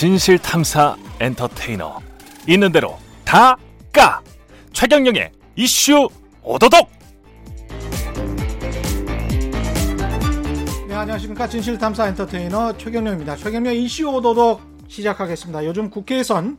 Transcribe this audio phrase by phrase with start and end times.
[0.00, 2.00] 진실 탐사 엔터테이너
[2.48, 3.54] 있는 대로 다
[3.92, 4.22] 까
[4.72, 6.08] 최경영의 이슈
[6.42, 6.88] 오도독
[10.88, 11.46] 네, 안녕하십니까.
[11.46, 13.36] 진실 탐사 엔터테이너 최경련입니다.
[13.36, 15.66] 최경련 이슈 오도독 시작하겠습니다.
[15.66, 16.56] 요즘 국회에선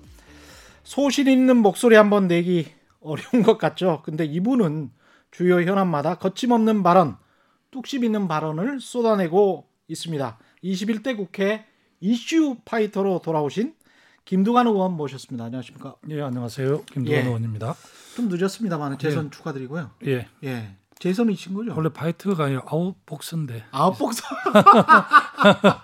[0.84, 2.68] 소신 있는 목소리 한번 내기
[3.00, 4.04] 어려운 것 같죠.
[4.06, 4.92] 근데 이분은
[5.32, 7.18] 주요 현안마다 거침없는 발언,
[7.72, 10.38] 뚝심 있는 발언을 쏟아내고 있습니다.
[10.64, 11.66] 21대 국회
[12.02, 13.74] 이슈 파이터로 돌아오신
[14.26, 15.46] 김두관 의원 모셨습니다.
[15.46, 15.96] 안녕하십니까?
[16.10, 16.84] 예, 안녕하세요.
[16.86, 17.24] 김두관 예.
[17.26, 17.76] 의원입니다.
[18.16, 19.92] 좀 늦었습니다만 재선 축하드리고요.
[20.08, 20.28] 예.
[20.44, 20.76] 예.
[21.00, 21.74] 재선이신 거죠?
[21.76, 24.24] 원래 파이터가 아니라 아웃복서인데 아웃복서.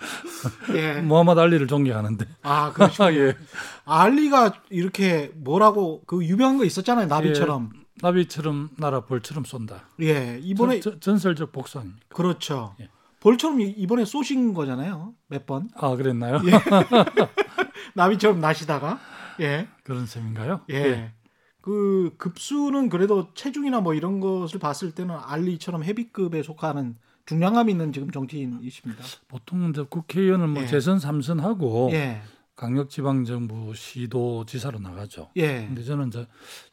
[0.76, 1.02] 예.
[1.02, 2.26] 모하마드 알리를 존경하는데.
[2.44, 3.10] 아, 그러시군요.
[3.18, 3.38] 예.
[3.86, 7.08] 알리가 이렇게 뭐라고 그 유명한 거 있었잖아요.
[7.08, 7.72] 나비처럼.
[8.00, 9.86] 나비처럼 날아 벌처럼 쏜다.
[10.02, 10.40] 예.
[10.42, 12.06] 이번에 전, 전 설욕 복수 아닙니까?
[12.10, 12.76] 그렇죠.
[12.80, 12.90] 예.
[13.28, 15.14] 벌처럼 이- 이번에 쏘신 거잖아요.
[15.28, 15.70] 몇 번.
[15.76, 16.40] 아, 그랬나요?
[16.46, 16.52] 예.
[17.94, 19.00] 나비처럼 나시다가.
[19.42, 19.68] 예.
[19.84, 20.62] 그런 셈인가요?
[20.70, 21.12] 예.
[21.60, 28.10] 그 급수는 그래도 체중이나 뭐 이런 것을 봤을 때는 알리처럼 헤비급에 속하는 중량감 있는 지금
[28.12, 29.04] 정치인이십니다.
[29.28, 30.68] 보통 이제 국회의원은 뭐 예.
[30.68, 32.22] 재선 삼선하고 예.
[32.56, 35.32] 강력 지방 정부 시도 지사로 나가죠.
[35.36, 35.66] 예.
[35.68, 36.26] 근데 저는 이제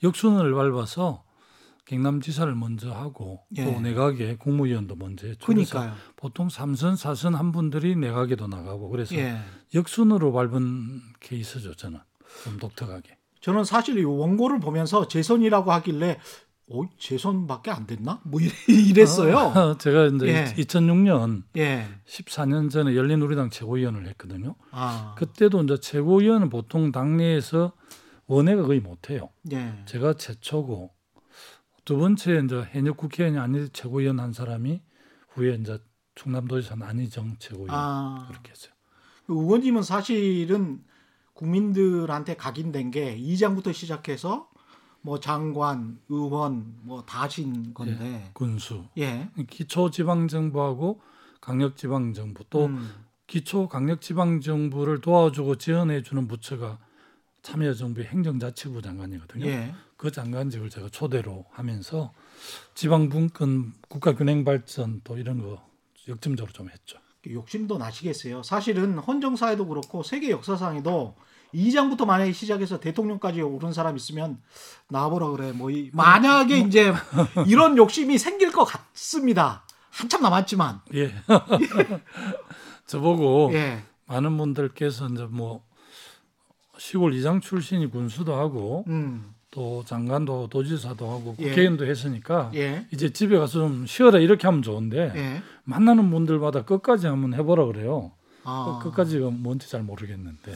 [0.05, 1.25] 역순을 밟아서
[1.87, 3.65] 경남지사를 먼저 하고 예.
[3.65, 5.45] 또 내각에 국무위원도 먼저 했죠.
[5.47, 6.01] 그래서 그러니까요.
[6.17, 9.39] 보통 삼선 사선 한 분들이 내각에도 나가고 그래서 예.
[9.75, 11.99] 역순으로 밟은 케이스죠 저는
[12.43, 16.19] 좀 독특하게 저는 사실 이 원고를 보면서 재선이라고 하길래
[16.71, 18.23] 어, 재선밖에 안 됐나?
[18.25, 19.37] 뭐 이랬어요.
[19.39, 20.45] 아, 제가 이제 예.
[20.63, 21.87] 2006년 예.
[22.07, 25.15] 14년 전에 열린 우리당 최고위원을 했거든요 아.
[25.19, 27.73] 그때도 이제 최고위원은 보통 당내에서
[28.27, 29.75] 원외가 거의 못해요 예.
[29.85, 30.91] 제가 최초고
[31.85, 34.81] 두 번째 이제 현역 국회의원이 아닌 최고위원 한 사람이
[35.31, 35.79] 후에 이제
[36.15, 38.27] 충남도지사 안희정 최고위원 아.
[38.29, 38.73] 그렇게 했어요
[39.27, 40.83] 그 의원님은 사실은
[41.35, 44.49] 국민들한테 각인된 게 이장부터 시작해서
[45.05, 48.31] 뭐 장관, 의원 뭐다 하신 건데.
[48.33, 49.29] 군수 예.
[49.51, 51.03] 기초 지방정부하고
[51.43, 52.91] 강력 지방정부 또 음.
[53.27, 56.79] 기초 강력 지방정부를 도와주고 지원해주는 부처가
[57.43, 59.45] 참여정부의 행정자치부 장관이거든요.
[59.45, 59.75] 예.
[59.97, 62.13] 그 장관직을 제가 초대로 하면서
[62.75, 65.63] 지방분권 국가균행발전 또 이런 거
[66.09, 66.99] 역점적으로 좀 했죠.
[67.31, 68.43] 욕심도 나시겠어요.
[68.43, 71.17] 사실은 헌정사에도 그렇고 세계 역사상에도
[71.53, 74.43] 이장부터 만약에 시작해서 대통령까지 오른 사람 있으면
[74.91, 75.53] 나와보라 그래.
[75.53, 76.93] 뭐 이- 만약에 이제
[77.47, 79.65] 이런 욕심이 생길 것 같습니다.
[79.91, 80.81] 한참 남았지만.
[80.95, 81.15] 예.
[82.87, 83.83] 저보고 예.
[84.07, 85.65] 많은 분들께서 이제 뭐
[86.79, 89.34] 시골 이장 출신이 군수도 하고 음.
[89.55, 91.51] 또 장관도 도지사도 하고 예.
[91.51, 92.87] 국회의원도 했으니까 예.
[92.93, 95.43] 이제 집에 가서 좀 쉬어라 이렇게 하면 좋은데 예.
[95.63, 98.11] 만나는 분들마다 끝까지 한번 해보라 그래요.
[98.43, 98.81] 아.
[98.83, 100.53] 끝까지가 뭔지 잘 모르겠는데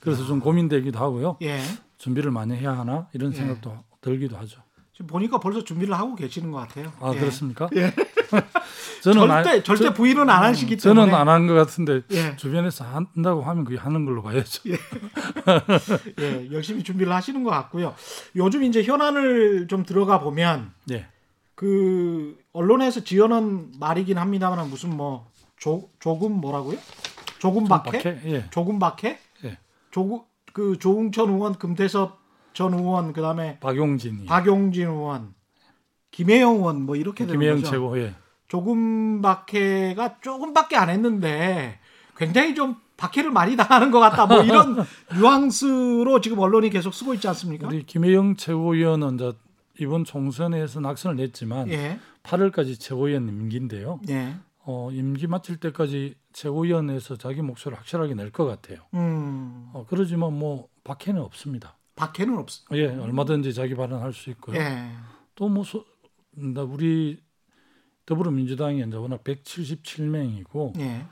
[0.00, 1.38] 그래서 좀 고민되기도 하고요.
[1.40, 1.60] 예.
[1.96, 3.36] 준비를 많이 해야 하나 이런 예.
[3.36, 4.60] 생각도 들기도 하죠.
[4.92, 6.92] 지금 보니까 벌써 준비를 하고 계시는 것 같아요.
[7.00, 7.18] 아 예.
[7.18, 7.70] 그렇습니까?
[8.34, 8.42] 예.
[9.02, 11.00] 저는 절대 안- 절대 저- 부인은 안 하시기 때문에.
[11.10, 12.36] 저는 안 한 것 같은데 예.
[12.36, 14.62] 주변에서 한다고 하면 그게 하는 걸로 봐야죠.
[16.20, 17.94] 예, 열심히 준비를 하시는 것 같고요.
[18.36, 21.06] 요즘 이제 현안을 좀 들어가 보면 예.
[21.54, 26.78] 그 언론에서 지어놓은 말이긴 합니다만 무슨 뭐 조, 조금 뭐라고요?
[27.38, 27.90] 조금 박해?
[27.90, 28.46] 밖에 예.
[28.50, 29.18] 조금 박해?
[29.44, 29.58] 예.
[29.90, 30.20] 조금
[30.52, 32.20] 그 조웅천 의원, 금태섭
[32.52, 35.34] 전 의원, 그다음에 박용진이 박용진 의원,
[36.10, 37.70] 김혜영 의원 뭐 이렇게 되는 김혜영 거죠.
[37.70, 38.14] 최고 예.
[38.52, 41.78] 조금 박해가 조금밖에 안 했는데
[42.18, 44.26] 굉장히 좀 박해를 많이 당하는 것 같다.
[44.26, 44.76] 뭐 이런
[45.18, 47.66] 뉘앙스로 지금 언론이 계속 쓰고 있지 않습니까?
[47.66, 49.32] 우리 김혜영 최고위원은 이제
[49.80, 54.00] 이번 총선에서 낙선을 냈지만 예, 8월까지 최고위원 임기인데요.
[54.10, 54.34] 예,
[54.66, 58.80] 어, 임기 마칠 때까지 최고위원회에서 자기 목소리를 확실하게 낼 것 같아요.
[58.92, 61.78] 음, 어, 그러지만 뭐 박해는 없습니다.
[61.96, 62.64] 박해는 없어.
[62.72, 64.60] 예, 얼마든지 자기 발언할 수 있고요.
[64.60, 64.90] 예,
[65.36, 65.64] 또뭐
[66.68, 67.18] 우리
[68.06, 71.06] 더불어민주당이 이제 워낙 177명이고 예,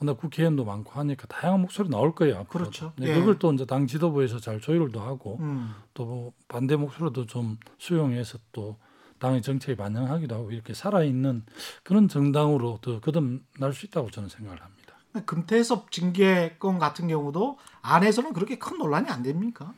[0.00, 2.36] 워낙 국회의원도 많고 하니까 다양한 목소리 나올 거예요.
[2.38, 2.70] 앞으로도.
[2.70, 2.92] 그렇죠.
[2.96, 3.14] 네, 예.
[3.14, 8.78] 그걸 또 이제 당 지도부에서 잘 조율도 하고 음, 또뭐 반대 목소리도 좀 수용해서 또
[9.18, 11.44] 당의 정책에 반영하기도 하고 이렇게 살아있는
[11.82, 14.78] 그런 정당으로 더 거듭날 수 있다고 저는 생각을 합니다.
[15.26, 19.74] 금태섭 징계건 같은 경우도 안에서는 그렇게 큰 논란이 안 됩니까?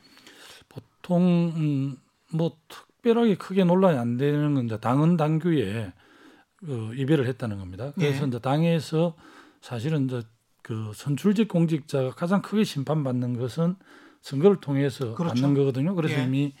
[0.69, 1.97] 보통 음,
[2.31, 5.91] 뭐 특별하게 크게 논란이 안 되는 건 이제 당은 당규에
[6.67, 7.91] 어, 이별을 했다는 겁니다.
[7.95, 8.27] 그래서 예.
[8.27, 9.15] 이제 당에서
[9.61, 10.21] 사실은 이제
[10.61, 13.75] 그 선출직 공직자가 가장 크게 심판받는 것은
[14.21, 15.33] 선거를 통해서 그렇죠.
[15.33, 15.95] 받는 거거든요.
[15.95, 16.25] 그래서 예.
[16.25, 16.53] 이미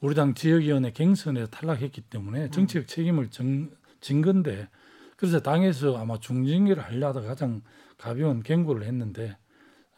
[0.00, 2.10] 우리 당 지역위원회 갱선에 탈락했기 음.
[2.10, 3.70] 때문에 정치적 책임을 정,
[4.00, 4.68] 진 건데
[5.16, 7.62] 그래서 당에서 아마 중징계를 하려다가 가장
[7.96, 9.36] 가벼운 경고를 했는데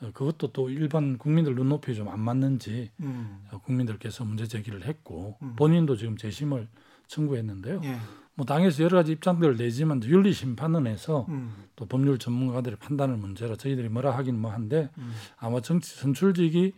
[0.00, 3.38] 어, 그것도 또 일반 국민들 눈높이 좀안 맞는지 음.
[3.50, 5.56] 어, 국민들께서 문제 제기를 했고 음.
[5.56, 6.68] 본인도 지금 재심을
[7.08, 7.80] 청구했는데요.
[7.84, 7.98] 예.
[8.36, 11.64] 뭐 당에서 여러 가지 입장들을 내지만 윤리 심판원에서 음.
[11.74, 15.12] 또 법률 전문가들의 판단을 문제로 저희들이 뭐라 하긴 뭐 한데 음.
[15.38, 16.74] 아마 정치 선출직이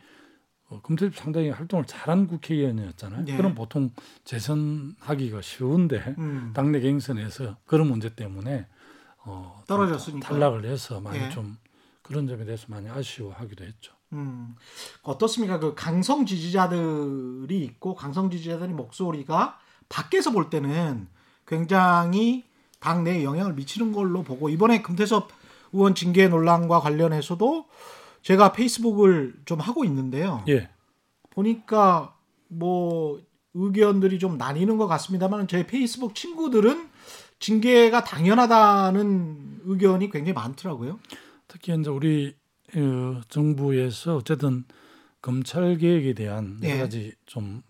[0.68, 3.24] 어, 금태섭 상당히 활동을 잘한 국회의원이었잖아요.
[3.26, 3.36] 예.
[3.36, 3.90] 그럼 보통
[4.24, 6.52] 재선하기가 쉬운데 음.
[6.54, 8.66] 당내 경선에서 그런 문제 때문에
[9.24, 10.28] 어, 떨어졌으니까.
[10.28, 11.30] 탈락을 해서 많이 예.
[11.30, 11.56] 좀
[12.02, 13.92] 그런 점에 대해서 많이 아쉬워하기도 했죠.
[14.12, 14.54] 음.
[15.02, 15.58] 어떻습니까?
[15.58, 19.58] 그 강성 지지자들이 있고 강성 지지자들의 목소리가
[19.88, 21.08] 밖에서 볼 때는
[21.48, 22.44] 굉장히
[22.78, 25.30] 당 내에 영향을 미치는 걸로 보고 이번에 금태섭
[25.72, 27.66] 의원 징계 논란과 관련해서도
[28.22, 30.44] 제가 페이스북을 좀 하고 있는데요.
[30.48, 30.68] 예,
[31.30, 32.14] 보니까
[32.48, 33.20] 뭐
[33.54, 36.88] 의견들이 좀 나뉘는 것 같습니다만 제 페이스북 친구들은
[37.40, 40.98] 징계가 당연하다는 의견이 굉장히 많더라고요.
[41.46, 42.34] 특히 이제 우리
[42.76, 44.64] 어, 정부에서 어쨌든
[45.22, 46.70] 검찰 개혁에 대한 예.
[46.70, 47.62] 여러 가지 좀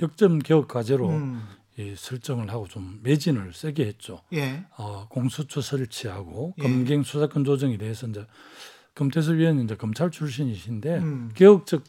[0.00, 1.42] 역점 개혁 과제로 음,
[1.78, 4.20] 이 설정을 하고 좀 매진을 세게 했죠.
[4.34, 6.62] 예, 어, 공수처 설치하고 예.
[6.62, 8.26] 검경 수사권 조정에 대해서 이제
[8.94, 11.82] 금태섭 위원은 이제 검찰 출신이신데 음, 개혁적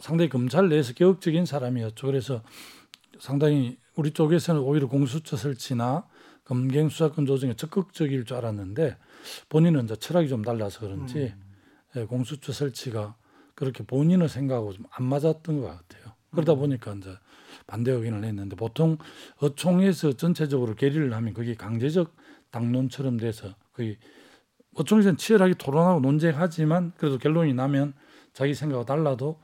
[0.00, 2.06] 상당히 검찰 내에서 개혁적인 사람이었죠.
[2.06, 2.42] 그래서
[3.18, 6.06] 상당히 우리 쪽에서는 오히려 공수처 설치나
[6.44, 8.96] 검경 수사권 조정에 적극적일 줄 알았는데
[9.50, 11.42] 본인은 이제 철학이 좀 달라서 그런지 음.
[11.96, 13.16] 예, 공수처 설치가
[13.54, 16.14] 그렇게 본인의 생각하고 좀 안 맞았던 것 같아요.
[16.30, 16.58] 그러다 음.
[16.60, 17.14] 보니까 이제
[17.66, 18.98] 반대 의견을 냈는데 보통
[19.38, 22.14] 어총에서 전체적으로 결의를 하면 그게 강제적
[22.50, 23.98] 당론처럼 돼서 거의
[24.74, 27.94] 어총에서는 치열하게 토론하고 논쟁하지만 그래도 결론이 나면
[28.32, 29.40] 자기 생각과 달라도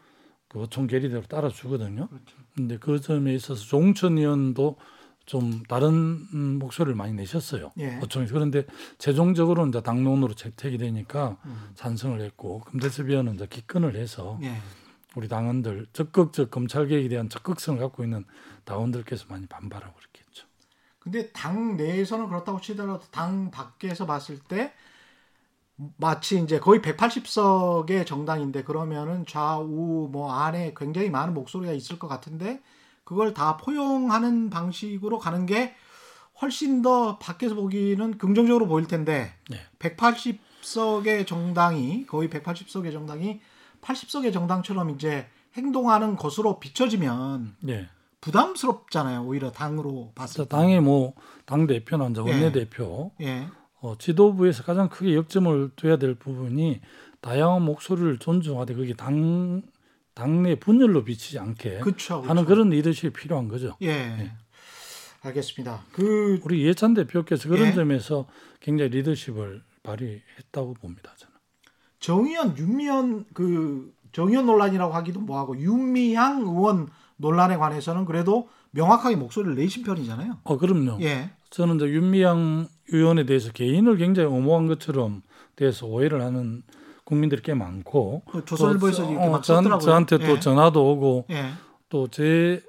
[0.48, 2.08] 그 어총 결의대로 따라주거든요.
[2.08, 2.36] 그렇죠.
[2.54, 4.76] 근데 그 점에 있어서 조홍천 의원도
[5.26, 5.92] 좀 다른
[6.34, 7.72] 음, 목소리를 많이 내셨어요.
[7.78, 7.98] 예.
[8.00, 8.64] 어총에서 그런데
[8.98, 14.54] 최종적으로 이제 당론으로 채택이 되니까 음, 찬성을 했고 금태섭 의원은 이제 기권을 해서 예.
[15.16, 18.24] 우리 당원들 적극적 검찰 개혁에 대한 적극성을 갖고 있는
[18.64, 20.46] 당원들께서 많이 반발하고 그렇게 했죠.
[20.98, 24.74] 근데 당 내에서는 그렇다고 치더라도 당 밖에서 봤을 때
[25.96, 32.62] 마치 이제 거의 180석의 정당인데 그러면은 좌우 뭐 안에 굉장히 많은 목소리가 있을 것 같은데
[33.04, 35.74] 그걸 다 포용하는 방식으로 가는 게
[36.42, 39.60] 훨씬 더 밖에서 보기는 긍정적으로 보일 텐데 네.
[39.78, 43.40] 180석의 정당이 거의 180석의 정당이
[43.80, 47.88] 80석의 정당처럼 이제 행동하는 것으로 비춰지면 예.
[48.20, 49.22] 부담스럽잖아요.
[49.24, 50.48] 오히려 당으로 봤을 때.
[50.48, 52.30] 당의 뭐당 대표나 이제 예.
[52.30, 53.46] 원내 대표 예.
[53.80, 56.80] 어, 지도부에서 가장 크게 역점을 둬야 될 부분이
[57.20, 59.62] 다양한 목소리를 존중하되 그게 당
[60.14, 62.22] 당내 분열로 비치지 않게 그렇죠.
[62.22, 63.76] 하는 그런 리더십이 필요한 거죠.
[63.82, 64.32] 예.
[65.20, 65.84] 알겠습니다.
[65.92, 67.72] 그 우리 예찬 대표께서 그런 예.
[67.72, 68.26] 점에서
[68.60, 71.12] 굉장히 리더십을 발휘했다고 봅니다.
[71.16, 71.35] 저는.
[72.00, 79.82] 정의연 윤미현 그 정의연 논란이라고 하기도 뭐하고 윤미향 의원 논란에 관해서는 그래도 명확하게 목소리를 내신
[79.82, 80.38] 편이잖아요.
[80.44, 80.98] 어 그럼요.
[81.02, 81.30] 예.
[81.50, 85.22] 저는 이제 윤미향 의원에 대해서 개인을 굉장히 옹호한 것처럼
[85.54, 86.62] 대해서 오해를 하는
[87.04, 89.84] 국민들이 꽤 많고 그 조선일보에서 또, 이렇게 어, 저, 썼더라고요.
[89.84, 90.40] 저한테 또 예.
[90.40, 91.50] 전화도 오고 예.
[91.88, 92.62] 또제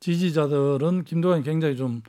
[0.00, 2.02] 지지자들은 김도환이 굉장히 좀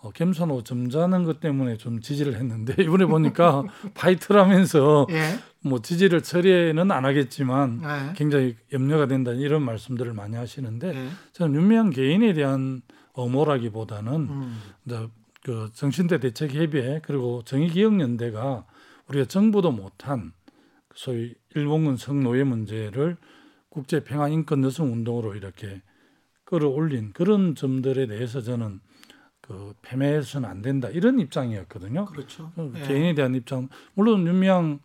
[0.00, 3.64] 어, 겸손하고 점잖은 것 때문에 좀 지지를 했는데 이번에 보니까
[3.94, 5.38] 파이트를 하면서 예.
[5.60, 8.12] 뭐 지지를 처리는 안 하겠지만 예.
[8.14, 11.08] 굉장히 염려가 된다 이런 말씀들을 많이 하시는데 예.
[11.32, 14.60] 저는 윤미향 개인에 대한 엄호라기보다는 음.
[14.86, 15.08] 이제
[15.42, 18.66] 그 정신대 대책 협의회 그리고 정의기억연대가
[19.08, 20.32] 우리가 정부도 못한
[20.94, 23.16] 소위 일본군 성노예 문제를
[23.68, 25.82] 국제 평화 인권 여성 운동으로 이렇게
[26.44, 28.80] 끌어올린 그런 점들에 대해서 저는
[29.48, 32.04] 그 패배해서는 안 된다 이런 입장이었거든요.
[32.04, 32.52] 그렇죠.
[32.54, 32.86] 그 예.
[32.86, 34.80] 개인에 대한 입장 물론 윤미향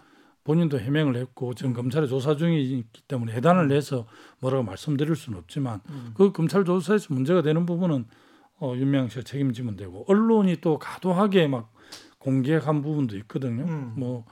[0.45, 4.07] 본인도 해명을 했고 지금 검찰에 조사 중이기 때문에 해단을 내서
[4.39, 6.11] 뭐라고 말씀드릴 수는 없지만 음.
[6.15, 8.05] 그 검찰 조사에서 문제가 되는 부분은
[8.59, 11.73] 어, 윤미향 씨가 책임지면 되고 언론이 또 과도하게 막
[12.17, 13.65] 공개한 부분도 있거든요.
[13.65, 13.93] 음.
[13.97, 14.25] 뭐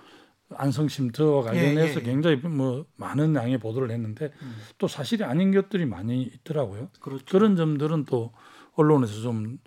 [0.56, 2.06] 안성 쉼터와 관련해서 예, 예.
[2.06, 4.56] 굉장히 뭐 많은 양의 보도를 했는데 음.
[4.78, 6.88] 또 사실이 아닌 것들이 많이 있더라고요.
[7.02, 7.26] 그렇죠.
[7.26, 8.32] 그런 점들은 또
[8.76, 9.58] 언론에서 좀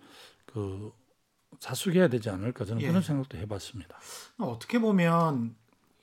[0.55, 0.93] 그
[1.59, 2.87] 자숙해야 되지 않을까 저는 예.
[2.89, 3.99] 그런 생각도 해봤습니다.
[4.39, 5.57] 어떻게 보면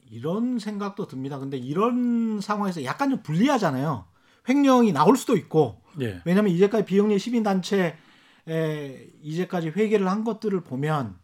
[0.10, 1.40] 이런 생각도 듭니다.
[1.40, 4.06] 근데 이런 상황에서 약간 좀 불리하잖아요.
[4.50, 7.96] 횡령이 나올 수도 있고 예, 왜냐하면 이제까지 비영리 시민 단체에
[9.22, 11.18] 이제까지 회계를 한 것들을 보면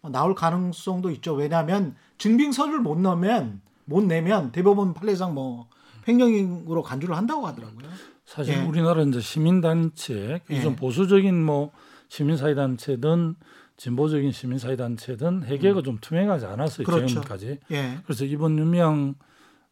[0.00, 1.34] 뭐 나올 가능성도 있죠.
[1.34, 5.68] 왜냐하면 증빙서를 못 넣으면 못 내면 대법원 판례상 뭐
[6.08, 7.88] 횡령으로 간주를 한다고 하더라고요.
[8.24, 8.62] 사실 예.
[8.62, 10.60] 우리나라 이제 시민단체 예.
[10.62, 11.70] 좀 보수적인 뭐
[12.12, 13.36] 시민사회단체든
[13.76, 17.06] 진보적인 시민사회단체든 회계가 좀 투명하지 않았어요 그렇죠.
[17.06, 17.58] 지금까지.
[17.70, 19.14] 예, 그래서 이번 윤미향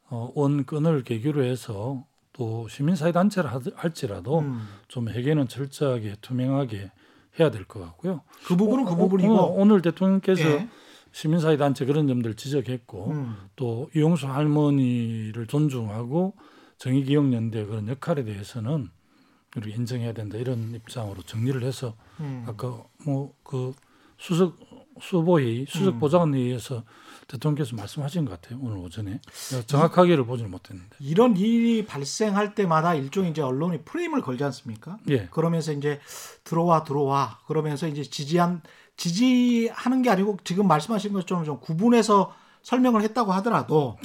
[0.08, 4.66] 어, 원 건을 계기로 해서 또 시민사회 단체를 하- 할지라도 음.
[4.88, 6.90] 좀 회계는 철저하게 투명하게
[7.38, 8.22] 해야 될 것 같고요.
[8.46, 9.32] 그 부분은 그 어, 부분이고.
[9.34, 10.68] 어, 오늘 대통령께서 예.
[11.12, 13.36] 시민사회 단체 그런 점들 지적했고 음.
[13.56, 16.34] 또 이용수 할머니를 존중하고
[16.78, 18.88] 정의기억연대 그런 역할에 대해서는
[19.56, 22.44] 우리 인정해야 된다 이런 입장으로 정리를 해서 음.
[22.46, 23.74] 아까 뭐 그
[24.16, 24.58] 수석
[25.00, 25.98] 수보회의 수석 음.
[25.98, 26.84] 보좌관회의에서
[27.26, 29.20] 대통령께서 말씀하신 것 같아요 오늘 오전에
[29.66, 34.98] 정확하게를 보지는 못했는데 이런 일이 발생할 때마다 일종의 이제 언론이 프레임을 걸지 않습니까?
[35.08, 36.00] 예 그러면서 이제
[36.44, 38.62] 들어와 들어와 그러면서 이제 지지한
[38.96, 43.96] 지지하는 게 아니고 지금 말씀하신 것처럼 좀 구분해서 설명을 했다고 하더라도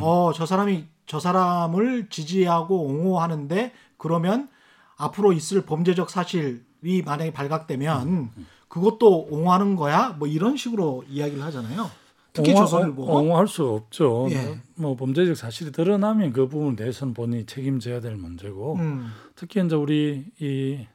[0.00, 4.48] 어저 사람이 저 사람을 지지하고 옹호하는데 그러면
[4.96, 8.30] 앞으로 있을 범죄적 사실이 만약에 발각되면
[8.68, 11.90] 그것도 옹호하는 거야 뭐 이런 식으로 이야기를 하잖아요.
[12.32, 14.58] 특히 옹호- 조선일보 옹호할 수 없죠 예.
[14.76, 20.24] 뭐 범죄적 사실이 드러나면 그 부분에 대해서는 본인이 책임져야 될 문제고 음, 특히 이제 우리
[20.40, 20.86] 이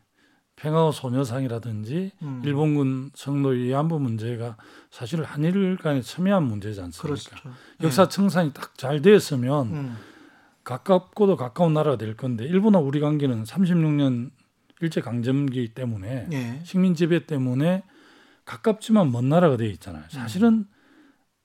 [0.56, 2.42] 평화의 소녀상이라든지 음.
[2.44, 4.58] 일본군 성노 위안부 문제가
[4.90, 7.08] 사실 한일 간의 첨예한 문제지 않습니까?
[7.40, 7.50] 그렇죠.
[7.84, 9.96] 역사 청산이 딱 잘 되었으면 음,
[10.68, 14.32] 가깝고도 가까운 나라가 될 건데 일본과 우리 관계는 36년
[14.82, 16.60] 일제 강점기 때문에 예.
[16.66, 17.84] 식민 지배 때문에
[18.44, 20.04] 가깝지만 먼 나라가 되어 있잖아요.
[20.10, 20.66] 사실은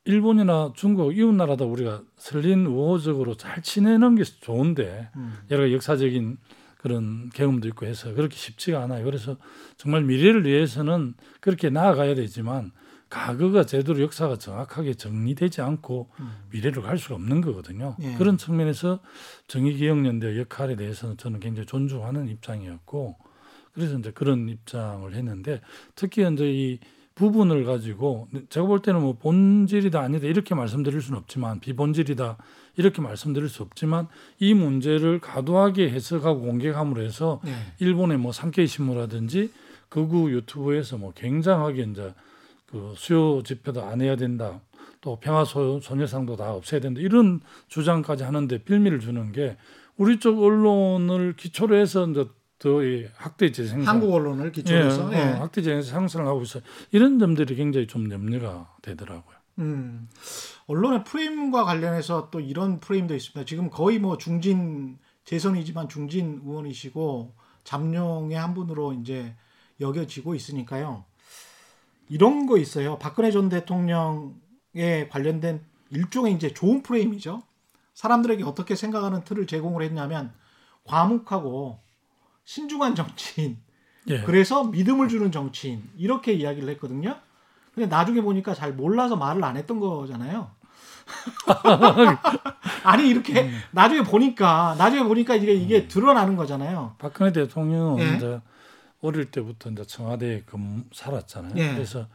[0.04, 5.34] 일본이나 중국 이웃 나라다 우리가 설린 우호적으로 잘 지내는 게 좋은데 음.
[5.52, 6.38] 여러 역사적인
[6.78, 9.04] 그런 경험도 있고 해서 그렇게 쉽지가 않아요.
[9.04, 9.36] 그래서
[9.76, 12.72] 정말 미래를 위해서는 그렇게 나아가야 되지만
[13.12, 16.08] 과거가 제대로 역사가 정확하게 정리되지 않고
[16.50, 17.94] 미래로 갈 수가 없는 거거든요.
[18.00, 18.14] 예.
[18.14, 19.00] 그런 측면에서
[19.48, 23.16] 정의기억연대 역할에 대해서는 저는 굉장히 존중하는 입장이었고
[23.74, 25.60] 그래서 이제 그런 입장을 했는데
[25.94, 26.78] 특히 이제 이
[27.14, 32.38] 부분을 가지고 제가 볼 때는 뭐 본질이다 아니다 이렇게 말씀드릴 수는 없지만 비본질이다
[32.78, 37.54] 이렇게 말씀드릴 수 없지만 이 문제를 과도하게 해석하고 공격함으로 해서 예.
[37.78, 39.52] 일본의 뭐 산케이 신문이라든지
[39.90, 42.14] 극우 유튜브에서 뭐 굉장하게 이제
[42.72, 44.60] 그 수요 집회도 안 해야 된다.
[45.02, 47.00] 또 평화 소- 소녀상도 다 없애야 된다.
[47.00, 49.56] 이런 주장까지 하는데 빌미를 주는 게
[49.96, 52.26] 우리 쪽 언론을 기초로 해서 이제
[52.58, 55.22] 더이 학대 재생 한국 언론을 기초로 해서 예, 예.
[55.22, 56.60] 어, 학대 재생 상승을 하고 있어.
[56.92, 59.36] 이런 점들이 굉장히 좀 염려가 되더라고요.
[59.58, 60.08] 음,
[60.66, 63.44] 언론의 프레임과 관련해서 또 이런 프레임도 있습니다.
[63.44, 69.34] 지금 거의 뭐 중진 재선이지만 중진 의원이시고 잠룡의 한 분으로 이제
[69.80, 71.04] 여겨지고 있으니까요.
[72.12, 72.98] 이런 거 있어요.
[72.98, 77.42] 박근혜 전 대통령에 관련된 일종의 이제 좋은 프레임이죠.
[77.94, 80.30] 사람들에게 어떻게 생각하는 틀을 제공을 했냐면
[80.84, 81.80] 과묵하고
[82.44, 83.56] 신중한 정치인,
[84.08, 84.20] 예.
[84.24, 87.16] 그래서 믿음을 주는 정치인 이렇게 이야기를 했거든요.
[87.74, 90.50] 근데 나중에 보니까 잘 몰라서 말을 안 했던 거잖아요.
[92.84, 93.58] 아니 이렇게 음.
[93.70, 96.94] 나중에 보니까 나중에 보니까 이게 이게 드러나는 거잖아요.
[96.98, 98.40] 박근혜 대통령은 예.
[99.02, 101.54] 어릴 때부터 이제 청와대에 근 살았잖아요.
[101.56, 101.74] 예.
[101.74, 102.08] 그래서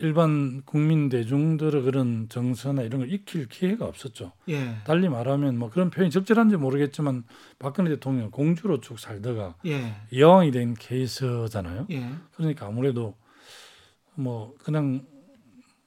[0.00, 4.32] 일반 국민 대중들의 그런 정서나 이런 걸 익힐 기회가 없었죠.
[4.48, 7.24] 예, 달리 말하면 뭐 그런 표현이 적절한지 모르겠지만
[7.58, 11.86] 박근혜 대통령 공주로 쭉 살다가 예, 여왕이 된 케이스잖아요.
[11.90, 13.16] 예, 그러니까 아무래도
[14.14, 15.04] 뭐 그냥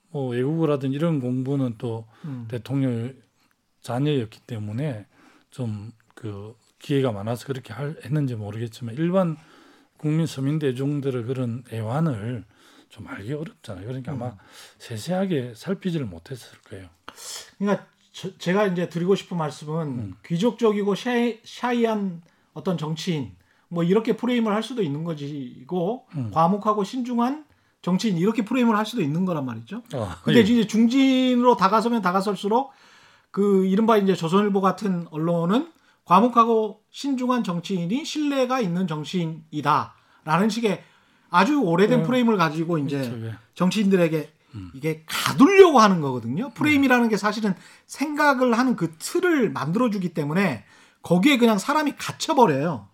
[0.10, 3.14] 뭐 외국어라든 이런 공부는 또 음, 대통령
[3.82, 5.06] 자녀였기 때문에
[5.52, 9.38] 좀 그 기회가 많아서 그렇게 할, 했는지 모르겠지만 일반
[10.02, 12.44] 국민 서민 대중들의 그런 애환을
[12.90, 13.86] 좀 알기 어렵잖아요.
[13.86, 14.36] 그러니까 아마
[14.80, 16.88] 세세하게 살피지를 못했을 거예요.
[17.60, 20.14] 그러니까 저- 제가 이제 드리고 싶은 말씀은 음.
[20.26, 23.34] 귀족적이고 샤이, 샤이한 어떤 정치인
[23.70, 26.32] 뭐 이렇게 프레임을 할 수도 있는 거지고 음.
[26.34, 27.46] 과묵하고 신중한
[27.84, 29.84] 정치인 이렇게 프레임을 할 수도 있는 거란 말이죠.
[29.94, 30.44] 아, 근데 예.
[30.44, 32.72] 이제 중진으로 다가서면 다가설수록
[33.30, 35.72] 그 이른바 이제 조선일보 같은 언론은
[36.06, 40.84] 과묵하고 신중한 정치인이 신뢰가 있는 정치인이다라는 식의
[41.30, 42.08] 아주 오래된 네.
[42.08, 43.36] 프레임을 가지고 이제 그렇죠, 예.
[43.56, 44.34] 정치인들에게
[44.74, 46.50] 이게 가두려고 하는 거거든요.
[46.54, 47.56] 프레임이라는 게 사실은
[47.86, 50.66] 생각을 하는 그 틀을 만들어주기 때문에
[51.04, 52.88] 거기에 그냥 사람이 갇혀버려요.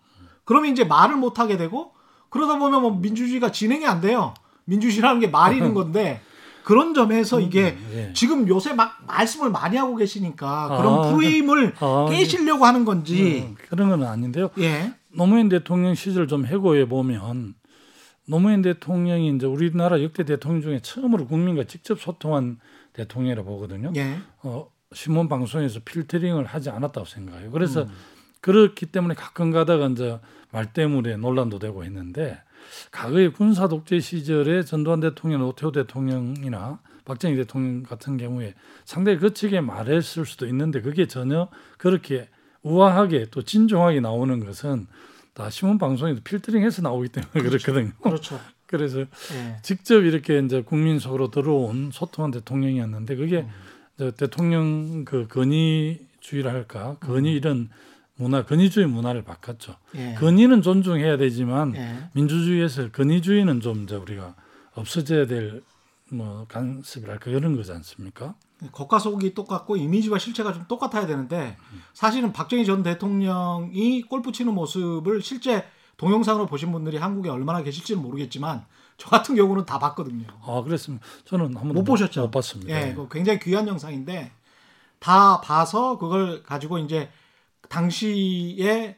[0.45, 1.93] 그러면 이제 말을 못하게 되고
[2.29, 4.33] 그러다 보면 뭐 민주주의가 진행이 안 돼요.
[4.65, 6.21] 민주주의라는 게 말이는 건데
[6.67, 8.11] 그런 점에서 이게 예.
[8.13, 13.55] 지금 요새 막 말씀을 많이 하고 계시니까 그런 아, 프레임을 아, 깨시려고 하는 건지 음,
[13.69, 14.49] 그런 건 아닌데요.
[14.59, 14.91] 예.
[15.15, 17.55] 노무현 대통령 시절 좀 해고해 보면
[18.25, 22.59] 노무현 대통령이 이제 우리나라 역대 대통령 중에 처음으로 국민과 직접 소통한
[22.91, 23.93] 대통령이라 보거든요.
[23.95, 24.17] 예.
[24.43, 27.51] 어, 신문 방송에서 필터링을 하지 않았다고 생각해요.
[27.51, 27.91] 그래서 음.
[28.41, 30.19] 그렇기 때문에 가끔 가다가 이제
[30.51, 32.41] 말 때문에 논란도 되고 했는데
[32.91, 38.53] 과거에 군사 독재 시절에 전두환 대통령, 오태호 대통령이나 박정희 대통령 같은 경우에
[38.83, 42.27] 상당히 거치게 말했을 수도 있는데 그게 전혀 그렇게
[42.63, 44.87] 우아하게 또 진중하게 나오는 것은
[45.33, 48.39] 다 신문 방송에도 필터링해서 나오기 때문에 그렇거든요 그렇죠.
[48.65, 49.57] 그래서 예.
[49.61, 53.49] 직접 이렇게 이제 국민 속으로 들어온 소통한 대통령이었는데 그게 음.
[53.97, 57.07] 저 대통령 그 건의주의라 할까 음.
[57.07, 57.69] 건의 이런
[58.17, 59.75] 문화 건의주의 문화를 바꿨죠.
[59.95, 60.15] 예.
[60.15, 62.09] 건의는 존중해야 되지만 예.
[62.13, 64.35] 민주주의에서 건의주의는 좀 이제 우리가
[64.75, 65.63] 없어져야 될
[66.09, 68.35] 뭐 간섭이랄까 이런 거지 않습니까?
[68.71, 71.57] 겉과 속이 똑같고 이미지와 실체가 좀 똑같아야 되는데
[71.93, 75.65] 사실은 박정희 전 대통령이 골프 치는 모습을 실제
[75.97, 78.65] 동영상으로 보신 분들이 한국에 얼마나 계실지는 모르겠지만
[78.97, 80.25] 저 같은 경우는 다 봤거든요.
[80.41, 82.21] 아 그랬으면 저는 한번 못 보셨죠?
[82.21, 82.73] 못 봤습니다.
[82.73, 84.31] 예, 그 굉장히 귀한 영상인데
[84.99, 87.09] 다 봐서 그걸 가지고 이제
[87.69, 88.97] 당시에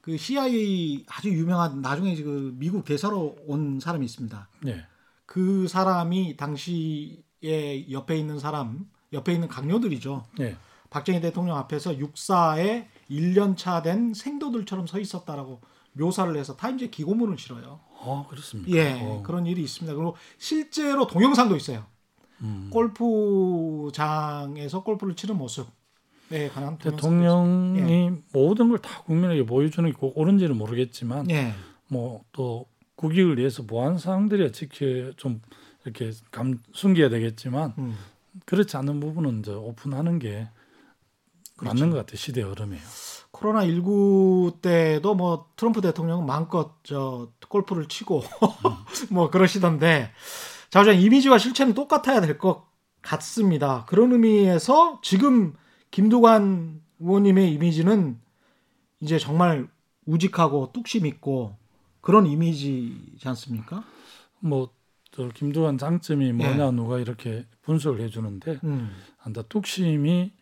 [0.00, 4.48] 그 CIA 아주 유명한 나중에 그 미국 대사로 온 사람이 있습니다.
[4.66, 4.84] 예.
[5.26, 10.26] 그 사람이 당시에 옆에 있는 사람, 옆에 있는 강요들이죠.
[10.40, 10.56] 예.
[10.90, 15.60] 박정희 대통령 앞에서 육사에 1년 차 된 생도들처럼 서 있었다라고
[15.94, 17.80] 묘사를 해서 타임즈에 기고문을 실어요.
[18.00, 18.70] 아 그렇습니까?
[18.76, 19.22] 예, 어.
[19.24, 19.94] 그런 일이 있습니다.
[19.94, 21.86] 그리고 실제로 동영상도 있어요.
[22.42, 22.68] 음.
[22.72, 25.66] 골프장에서 골프를 치는 모습
[26.28, 31.30] 동영상도 대통령이 모든 걸 다 국민에게 보여주는 게꼭 옳은지는 모르겠지만.
[31.30, 31.52] 예,
[31.88, 32.66] 뭐또
[32.96, 35.40] 국익을 위해서 보안 사항들이야 지켜 좀
[35.84, 37.96] 이렇게 감 숨겨야 되겠지만 음,
[38.46, 40.48] 그렇지 않은 부분은 이제 오픈하는 게
[41.56, 41.74] 그렇죠.
[41.74, 42.82] 맞는 것 같아요 시대의 흐름이에요.
[43.30, 48.22] 코로나 19 때도 뭐 트럼프 대통령은 마음껏 저 골프를 치고
[49.10, 50.10] 뭐 그러시던데
[50.70, 52.64] 자, 어쨌든 이미지와 실체는 똑같아야 될 것
[53.02, 53.84] 같습니다.
[53.86, 55.52] 그런 의미에서 지금
[55.94, 58.18] 김두관 의원님의 이미지는
[58.98, 59.68] 이제 정말
[60.06, 61.56] 우직하고 뚝심 있고
[62.00, 63.84] 그런 이미지지 않습니까?
[64.40, 66.70] 뭐저 김두관 장점이 뭐냐 예.
[66.72, 70.32] 누가 이렇게 분석을 해주는데 음, 한다 뚝심이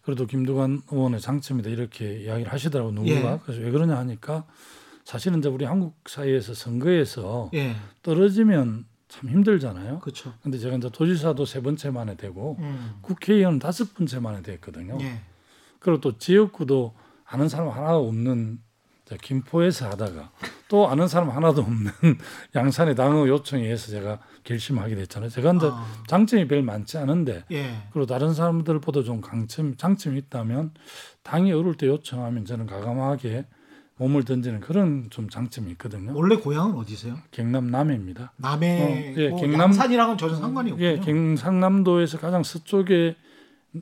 [0.00, 3.40] 그래도 김두관 의원의 장점이다 이렇게 이야기를 하시더라고 누가 예.
[3.44, 4.46] 그래서 왜 그러냐 하니까
[5.04, 9.98] 사실은 이제 우리 한국 사회에서 선거에서 예, 떨어지면 참 힘들잖아요.
[9.98, 10.32] 그렇죠.
[10.42, 14.96] 근데 제가 이제 도지사도 세 번째 만에 되고 음, 국회의원 다섯 번째 만에 됐거든요.
[15.02, 15.20] 예,
[15.80, 16.94] 그리고 또 지역구도
[17.26, 18.58] 아는 사람 하나 없는
[19.04, 20.30] 저 김포에서 하다가
[20.68, 21.90] 또 아는 사람 하나도 없는
[22.56, 25.28] 양산의 당의 요청에 의해서 제가 결심하게 됐잖아요.
[25.28, 30.72] 제가 이제 아, 장점이 별 많지 않은데 예, 그리고 다른 사람들보다 좀 강점 장점이 있다면
[31.22, 33.44] 당이 어려울 때 요청하면 저는 가감하게
[34.02, 36.12] 몸을 던지는 그런 좀 장점이 있거든요.
[36.14, 37.16] 원래 고향은 어디세요?
[37.30, 38.32] 경남 남해입니다.
[38.36, 40.88] 남해 어, 예, 뭐 경남- 양산이랑은 전혀 상관이 없군요.
[40.88, 43.14] 예, 경상남도에서 가장 서쪽에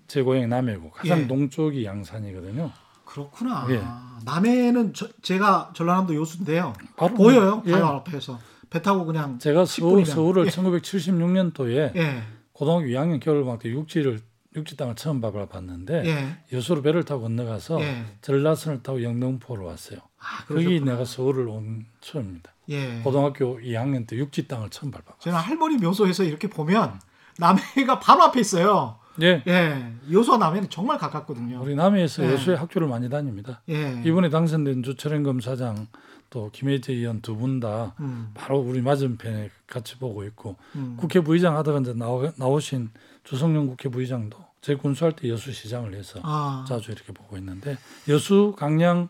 [0.06, 1.26] 제 고향이 남해고 가장 예.
[1.26, 2.70] 동쪽이 양산이거든요.
[3.06, 3.66] 그렇구나.
[3.70, 3.83] 예.
[4.26, 6.74] 남해는 저- 제가 전라남도 요수인데요.
[6.96, 7.62] 바로 보여요.
[7.66, 7.72] 예.
[7.72, 10.04] 바로 앞에서 배 타고 그냥 제가 10 서울.
[10.06, 10.50] 서울을 예.
[10.50, 14.20] 1976년도에 예, 고등학교 2학년 겨울방학 때 육지를
[14.54, 18.04] 육지 땅을 처음 밟아봤는데 예, 여수로 배를 타고 건너가서 예.
[18.20, 20.00] 전라선을 타고 영등포로 왔어요.
[20.20, 20.92] 아, 거기 그러셨구나.
[20.92, 22.52] 내가 서울을 온 처음입니다.
[22.68, 23.00] 예.
[23.02, 25.16] 고등학교 2학년 때 육지 땅을 처음 밟아.
[25.18, 27.00] 저는 할머니 묘소에서 이렇게 보면
[27.38, 28.98] 남해가 바로 앞에 있어요.
[29.22, 31.61] 예, 예, 요수와 남해는 정말 가깝거든요.
[31.62, 32.33] 우리 남해에서 예.
[32.33, 33.61] 여수에 학교를 많이 다닙니다.
[33.68, 35.88] 예, 이번에 당선된 주철현 검사장
[36.30, 40.96] 또 김혜재 의원 두 분다 음, 바로 우리 맞은편에 같이 보고 있고 음.
[40.98, 42.90] 국회 부의장 하다가 이제 나오, 나오신
[43.24, 47.76] 주성룡 국회 부의장도 제 군수할 때 여수시장을 해서 아, 자주 이렇게 보고 있는데
[48.09, 49.09] 여수 강양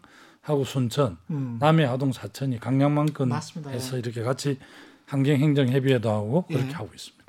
[0.51, 1.57] 하고 순천 음.
[1.61, 2.59] 남해 하동 사천이
[3.29, 3.71] 맞습니다.
[3.71, 4.59] 해서 이렇게 같이
[5.07, 6.73] 환경행정협의회도 하고 그렇게 예.
[6.73, 7.21] 하고 있습니다.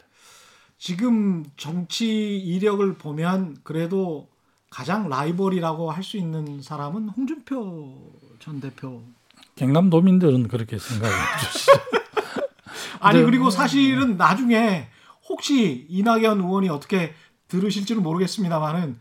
[0.78, 4.28] 지금 정치 이력을 보면 그래도
[4.70, 9.02] 가장 라이벌이라고 할 수 있는 사람은 홍준표 전 대표.
[9.56, 11.14] 경남도민들은 그렇게 생각해
[11.52, 11.72] 주시죠.
[13.00, 13.26] 아니 네.
[13.26, 14.88] 그리고 사실은 나중에
[15.30, 17.14] 혹시 이낙연 의원이 어떻게
[17.48, 19.00] 들으실지는 모르겠습니다만은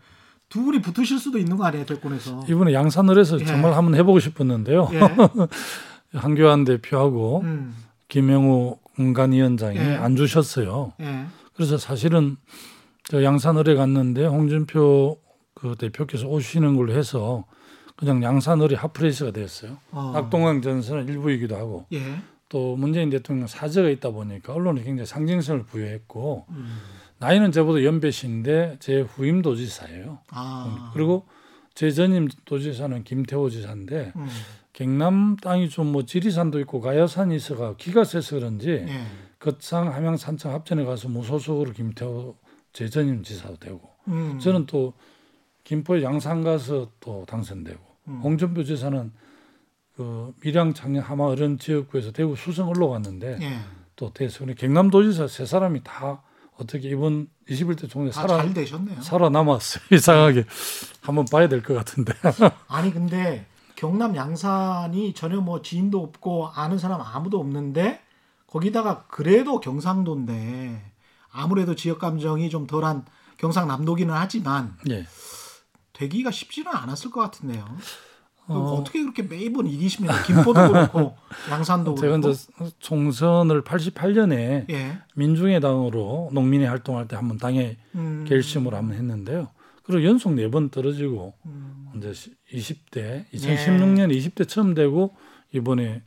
[0.51, 2.45] 두 분이 붙으실 수도 있는 거 아니에요 대권에서.
[2.49, 3.45] 이번에 양산을에서 예.
[3.45, 4.91] 정말 한번 해보고 싶었는데요.
[4.93, 5.01] 예.
[6.19, 7.75] 황교안 대표하고 음.
[8.09, 9.95] 김형오 공관위원장이 예.
[9.95, 10.93] 안 주셨어요.
[11.01, 11.25] 예.
[11.55, 12.37] 그래서 사실은
[13.05, 15.19] 저 양산을에 갔는데 홍준표
[15.55, 17.45] 그 대표께서 오시는 걸로 해서
[17.95, 19.77] 그냥 양산을이 hot place가 됐어요.
[19.93, 20.11] 어.
[20.15, 22.21] 낙동강 전선은 일부이기도 하고 예.
[22.49, 26.77] 또 문재인 대통령 사저가 있다 보니까 언론이 굉장히 상징성을 부여했고 음.
[27.21, 30.21] 나이는 저보다 연배신데 제 후임 도지사예요.
[30.31, 30.91] 아.
[30.95, 31.27] 그리고
[31.75, 34.29] 제 전임 도지사는 김태호 지사인데 음.
[34.73, 39.03] 경남 땅이 좀 뭐 지리산도 있고 가야산이 있어가 기가 세서 그런지 예.
[39.39, 42.37] 거창 함양 산청 합전에 가서 무소속으로 김태호
[42.73, 44.39] 제 전임 지사도 되고 음.
[44.39, 44.95] 저는 또
[45.65, 48.21] 김포에 양산 가서 또 당선되고 음.
[48.23, 49.13] 홍준표 지사는
[49.95, 53.59] 그 밀양 창녕 하마 어른 지역구에서 대구 수성 올라갔는데 예.
[53.97, 56.23] 또 그래 경남도지사 세 사람이 다
[56.61, 59.01] 어떻게 이번 21대 총리 다 살아 잘 되셨네요.
[59.01, 59.85] 살아남았어요.
[59.93, 60.45] 이상하게
[61.01, 62.13] 한번 봐야 될 것 같은데.
[62.69, 63.47] 아니 근데
[63.77, 68.01] 경남 양산이 전혀 뭐 지인도 없고 아는 사람 아무도 없는데
[68.47, 70.93] 거기다가 그래도 경상도인데
[71.33, 73.07] 아무래도 지역 감정이 좀 덜한
[73.39, 75.07] 경상남도기는 하지만 예.
[75.95, 77.65] 되기가 쉽지는 않았을 것 같은데요.
[78.47, 78.55] 어.
[78.81, 78.85] 어...
[78.85, 80.23] 떻게 그렇게 매번 이기십니까?
[80.25, 81.17] 김포도 그렇고
[81.51, 82.31] 양산도 제가 그렇고.
[82.31, 82.47] 이제
[82.81, 84.99] 총선을 88년에 예.
[85.15, 88.25] 민중의당으로 농민회 활동할 때 한번 당에 음.
[88.29, 89.49] 결심을 한번 했는데요.
[89.85, 91.89] 그리고 연속 네 번 떨어지고 음.
[91.97, 92.11] 이제
[92.53, 95.15] 20대 2016년 20대 처음 되고
[95.53, 96.03] 이번에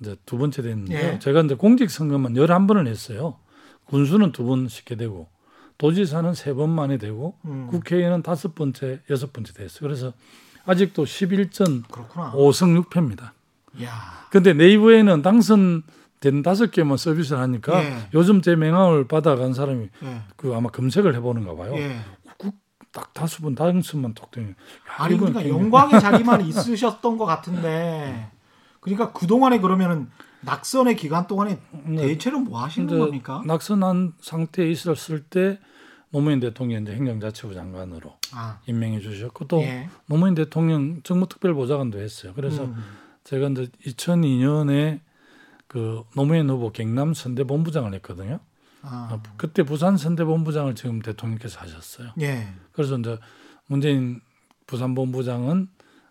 [0.00, 0.98] 이제 두 번째 됐는데요.
[1.14, 1.18] 예.
[1.18, 3.38] 제가 이제 공직 선거만 11번을 했어요.
[3.86, 5.28] 군수는 두 번 쉽게 되고
[5.78, 7.66] 도지사는 세 번 만에 되고 음.
[7.68, 9.80] 국회의원은 다섯 번째, 여섯 번째 됐어요.
[9.80, 10.12] 그래서
[10.66, 12.32] 아직도 11전 그렇구나.
[12.32, 13.30] 5승 6패입니다.
[13.82, 13.90] 야.
[14.30, 17.96] 근데 네이버에는 당선된 다섯 개만 서비스를 하니까 예.
[18.14, 20.22] 요즘 제 명함을 받아간 사람이 예.
[20.36, 21.74] 그 아마 검색을 해보는가 봐요.
[21.76, 21.96] 예.
[22.92, 24.48] 딱 당선만 톡 되니.
[24.50, 24.54] 야,
[24.98, 28.30] 아니 그러니까 굉장히- 영광의 자리만 있으셨던 것 같은데
[28.80, 30.08] 그러니까 그 동안에 그러면은
[30.42, 32.06] 낙선의 기간 동안에 네.
[32.06, 33.42] 대체로 뭐 하시는 겁니까?
[33.46, 35.58] 낙선한 상태에 있었을 때
[36.14, 39.88] 노무현 대통령 이제 행정자치부 장관으로 아, 임명해 주셨고 또 예.
[40.06, 42.32] 노무현 대통령 정무특별보좌관도 했어요.
[42.36, 42.76] 그래서 음.
[43.24, 45.00] 제가 이제 2002년에
[45.66, 48.38] 그 노무현 후보 경남 선대 본부장을 했거든요.
[48.82, 52.12] 아, 그때 부산 선대 본부장을 지금 대통령께서 하셨어요.
[52.20, 52.46] 예.
[52.70, 53.18] 그래서 이제
[53.66, 54.20] 문재인
[54.68, 55.66] 부산 본부장은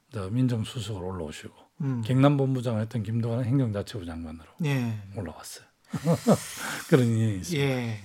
[0.10, 2.02] 이제 민정수석으로 올라오시고 음.
[2.04, 5.00] 경남 본부장을 했던 김동완은 행정자치부 장관으로 예.
[5.16, 5.66] 올라왔어요.
[6.90, 7.62] 그런 인연이 있어요.
[7.62, 8.00] 예.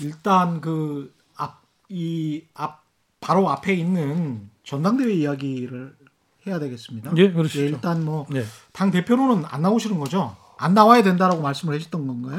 [0.00, 1.17] 일단 그앞
[1.90, 2.82] 이 앞
[3.20, 5.96] 바로 앞에 있는 전당대회 이야기를
[6.46, 7.12] 해야 되겠습니다.
[7.16, 7.62] 예, 그러시죠.
[7.62, 8.90] 예, 일단 뭐당 예.
[8.90, 10.36] 대표로는 안 나오시는 거죠?
[10.58, 12.38] 안 나와야 된다라고 말씀을 하셨던 건가요?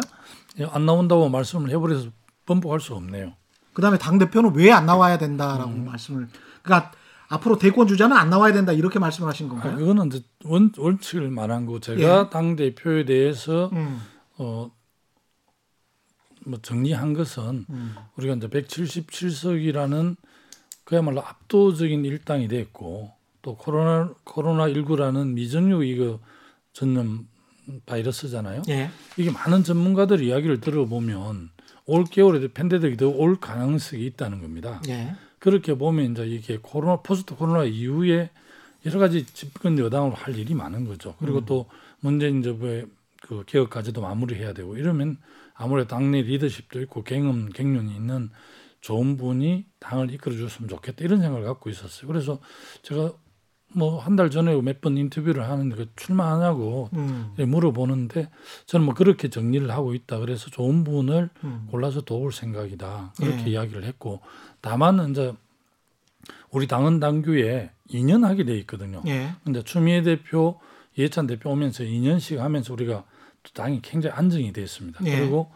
[0.59, 2.09] 예, 안 나온다고 말씀을 해버려서
[2.45, 3.33] 번복할 수 없네요.
[3.73, 5.85] 그다음에 당 대표는 왜 안 나와야 된다라고 음.
[5.85, 6.27] 말씀을
[6.63, 6.91] 그러니까
[7.27, 9.75] 앞으로 대권 주자는 안 나와야 된다 이렇게 말씀을 하신 아, 건가요?
[9.77, 12.29] 그거는 이제 원, 원칙을 말한 거 제가 예.
[12.31, 14.01] 당 대표에 대해서 음,
[14.38, 14.71] 어,
[16.49, 20.15] 뭐 정리한 것은 음, 우리가 이제 177석이라는
[20.83, 26.19] 그야말로 압도적인 일당이 됐고 또 코로나 코로나 19라는 미정유 이거
[26.73, 27.27] 전염
[27.85, 28.63] 바이러스잖아요.
[28.69, 31.49] 예, 이게 많은 전문가들 이야기를 들어보면
[31.85, 34.81] 올 겨울에 팬데믹이 더 올 가능성이 있다는 겁니다.
[34.89, 38.31] 예, 그렇게 보면 이제 이게 코로나 포스트 코로나 이후에
[38.85, 41.15] 여러 가지 집권 여당으로 할 일이 많은 거죠.
[41.19, 41.67] 그리고 또
[41.99, 42.88] 문재인 정부의
[43.21, 45.17] 그 개혁 과제도 마무리해야 되고 이러면
[45.62, 48.30] 아무래도 당내 리더십도 있고 경험 경륜이 있는
[48.82, 52.08] 좋은 분이 당을 이끌어 줬으면 좋겠다 이런 생각을 갖고 있었어요.
[52.08, 52.39] 그래서
[52.82, 53.12] 제가
[53.76, 58.30] 뭐 한 달 전에 몇 번 인터뷰를 하는데 그 출마하냐고 음, 물어보는데
[58.65, 60.17] 저는 뭐 그렇게 정리를 하고 있다.
[60.19, 63.13] 그래서 좋은 분을 음, 골라서 도울 생각이다.
[63.17, 63.50] 그렇게 예.
[63.52, 64.22] 이야기를 했고
[64.62, 65.34] 다만 이제
[66.52, 69.04] 우리 당은 당규에 2년 하게 돼 있거든요.
[69.08, 70.60] 예, 근데 추미애 대표,
[70.95, 73.06] 이해찬 대표 오면서 2년씩 하면서 우리가 또
[73.54, 75.06] 당이 굉장히 안정이 돼 있습니다.
[75.06, 75.19] 예.
[75.19, 75.52] 그리고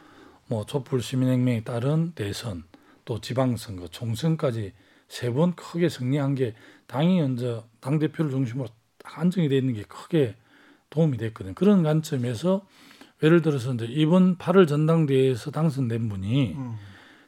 [0.47, 2.63] 뭐 촛불 시민혁명에 따른 대선,
[3.05, 4.73] 또 지방선거, 총선까지
[5.07, 6.53] 세 번 크게 승리한 게
[6.87, 8.67] 당이 이제 당 대표를 중심으로
[9.03, 10.35] 딱 안정이 돼 있는 게 크게
[10.89, 11.53] 도움이 됐거든요.
[11.55, 12.65] 그런 관점에서
[13.21, 16.75] 예를 들어서 이제 이번 8월 전당대회에서 당선된 분이 음,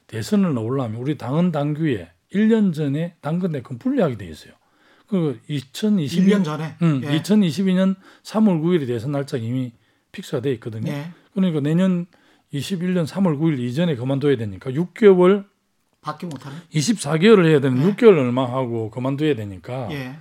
[0.08, 4.54] 대선을 올라면 우리 당은 당규에 1년 전에 당권 대권 분리하게 돼 있어요.
[5.08, 9.74] 그 2022년 1년 전에, 음, 예, 2022년 3월 9일이 대선 날짜가 이미
[10.15, 10.91] 픽스가 돼 있거든요.
[10.91, 12.06] 예, 그러니까 내년
[12.54, 15.45] 21년 3월 9일 이전에 그만둬야 되니까 6개월,
[16.01, 16.56] 받기 못하네.
[16.71, 17.93] 24개월을 해야 되는 네.
[17.95, 20.15] 6개월 얼마 하고 그만둬야 되니까 예,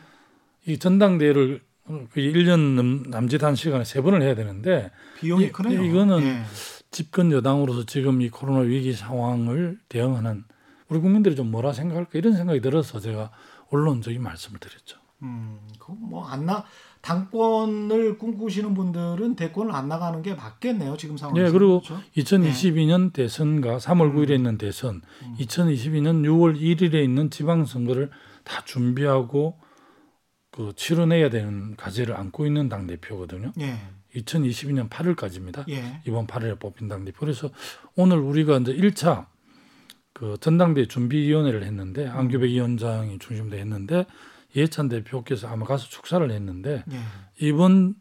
[0.67, 5.83] 이 전당대회를 그 1년 남- 남짓한 시간에 세 번을 해야 되는데 비용이 이- 크네요.
[5.85, 6.43] 이거는 예,
[6.91, 10.45] 집권 여당으로서 지금 이 코로나 위기 상황을 대응하는
[10.89, 13.31] 우리 국민들이 좀 뭐라 생각할까 이런 생각이 들어서 제가
[13.71, 14.99] 언론적인 말씀을 드렸죠.
[15.23, 16.65] 음, 그뭐안 나
[17.05, 20.97] 당권을 꿈꾸시는 분들은 대권을 안 나가는 게 맞겠네요.
[20.97, 21.47] 지금 상황에서.
[21.47, 22.03] 예, 그리고 그렇죠?
[22.17, 25.03] 2022년 대선과 3월 9일에 있는 대선,
[25.39, 28.11] 2022년 6월 1일에 있는 지방선거를
[28.43, 29.59] 다 준비하고
[30.51, 33.53] 그 치러내야 되는 과제를 안고 있는 당 대표거든요.
[33.61, 33.81] 예,
[34.17, 35.69] 2022년 8월까지입니다.
[35.69, 37.21] 예, 이번 8월에 뽑힌 당 대표.
[37.21, 37.51] 그래서
[37.97, 39.27] 오늘 우리가 이제 1차
[40.15, 44.07] 그 전당대 준비위원회를 했는데 안규백 위원장이 중심으로 했는데
[44.55, 47.01] 이해찬 대표께서 아마 가서 축사를 했는데 예,
[47.47, 47.95] 이번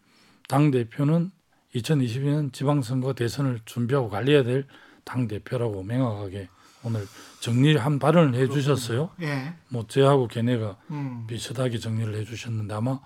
[0.48, 1.32] 당 대표는
[1.76, 4.68] 2022년 지방선거 대선을 준비하고 관리해야 될
[5.06, 6.50] 당 대표라고 명확하게
[6.84, 7.06] 오늘
[7.40, 9.12] 정리한 발언을 해주셨어요.
[9.22, 13.00] 예, 뭐 저하고 걔네가 음, 비슷하게 정리를 해주셨는데 아마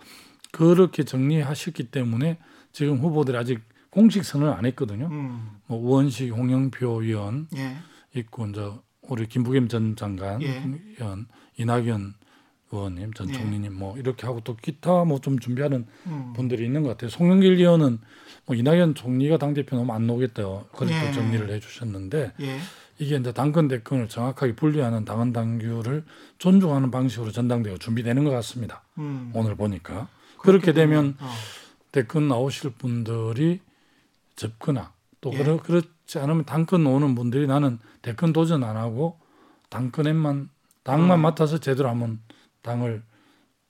[0.51, 2.39] 그렇게 정리하셨기 때문에
[2.71, 5.07] 지금 후보들이 아직 공식 선언을 안 했거든요.
[5.11, 7.77] 음, 뭐 우원식, 홍영표 의원 예,
[8.15, 10.63] 있고 이제 우리 김부겸 전 장관, 예.
[10.99, 12.15] 의원, 이낙연
[12.71, 13.33] 의원님, 전 예.
[13.33, 16.33] 총리님 뭐 이렇게 하고 또 기타 뭐 좀 준비하는 음.
[16.35, 17.09] 분들이 있는 것 같아요.
[17.09, 17.99] 송영길 의원은
[18.45, 20.43] 뭐 이낙연 총리가 당 대표 너무 안 나오겠다
[20.75, 21.11] 그렇게 예.
[21.11, 22.59] 정리를 해주셨는데 예.
[22.99, 26.03] 이게 이제 당권 대권을 정확하게 분리하는 당헌 당규를
[26.39, 28.83] 존중하는 방식으로 전당대회가 준비되는 것 같습니다.
[28.97, 29.31] 음.
[29.33, 30.07] 오늘 보니까
[30.39, 31.29] 그렇게 되면 어.
[31.91, 33.59] 대권 나오실 분들이
[34.35, 35.37] 접거나 또 예.
[35.37, 39.17] 그렇, 그렇지 않으면 당권 오는 분들이 나는 대권 도전 안 하고
[39.69, 40.49] 당권에만
[40.83, 41.21] 당만 음.
[41.21, 42.19] 맡아서 제대로 한번
[42.61, 43.03] 당을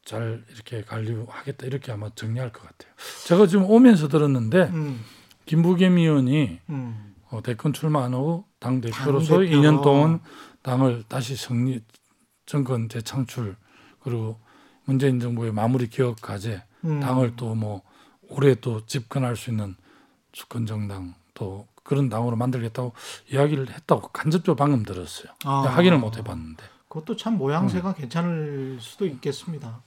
[0.05, 2.93] 잘 이렇게 관리하겠다 이렇게 아마 정리할 것 같아요.
[3.25, 5.03] 제가 지금 오면서 들었는데 음.
[5.45, 7.15] 김부겸 의원이 음.
[7.29, 9.57] 어, 대권 출마 안 하고 당 대표로서 당대표.
[9.57, 10.19] 2년 동안
[10.61, 11.83] 당을 다시 정리
[12.45, 13.55] 정권 재창출
[13.99, 14.39] 그리고
[14.85, 16.99] 문재인 정부의 마무리 기억 과제 음.
[17.01, 17.81] 당을 또 뭐
[18.29, 19.75] 올해 또 집권할 수 있는
[20.31, 22.93] 주권 정당 또 그런 당으로 만들겠다고
[23.31, 25.29] 이야기를 했다고 간접적으로 방금 들었어요.
[25.45, 25.61] 아.
[25.61, 26.63] 확인을 못 해봤는데.
[26.89, 27.93] 그것도 참 모양새가 음.
[27.97, 29.81] 괜찮을 수도 있겠습니다.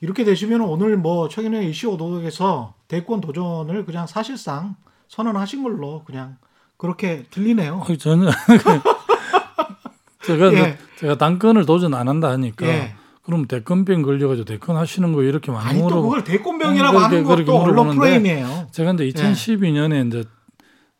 [0.00, 4.74] 이렇게 되시면 오늘 뭐 최근에 이슈 오독에서 대권 도전을 그냥 사실상
[5.08, 6.36] 선언하신 걸로 그냥
[6.76, 7.84] 그렇게 들리네요.
[7.88, 8.28] 어, 저는
[10.26, 10.78] 제가 예.
[10.98, 12.94] 제가 당권을 도전 안 한다 하니까 예.
[13.22, 16.02] 그럼 대권병 걸려가지고 대권 하시는 거 이렇게 많이 아니 또.
[16.02, 18.66] 그걸 대권병이라고 음, 하는 것도 언론 프레임이에요.
[18.72, 20.24] 제가 이제 2012년에 이제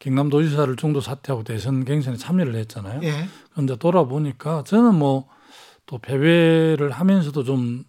[0.03, 3.01] 경남도지사를 중도 사퇴하고 대선 경선에 참여를 했잖아요.
[3.05, 3.29] 예.
[3.55, 5.33] 근데 돌아보니까 저는 뭐
[5.87, 7.85] 또 패배를 하면서도 좀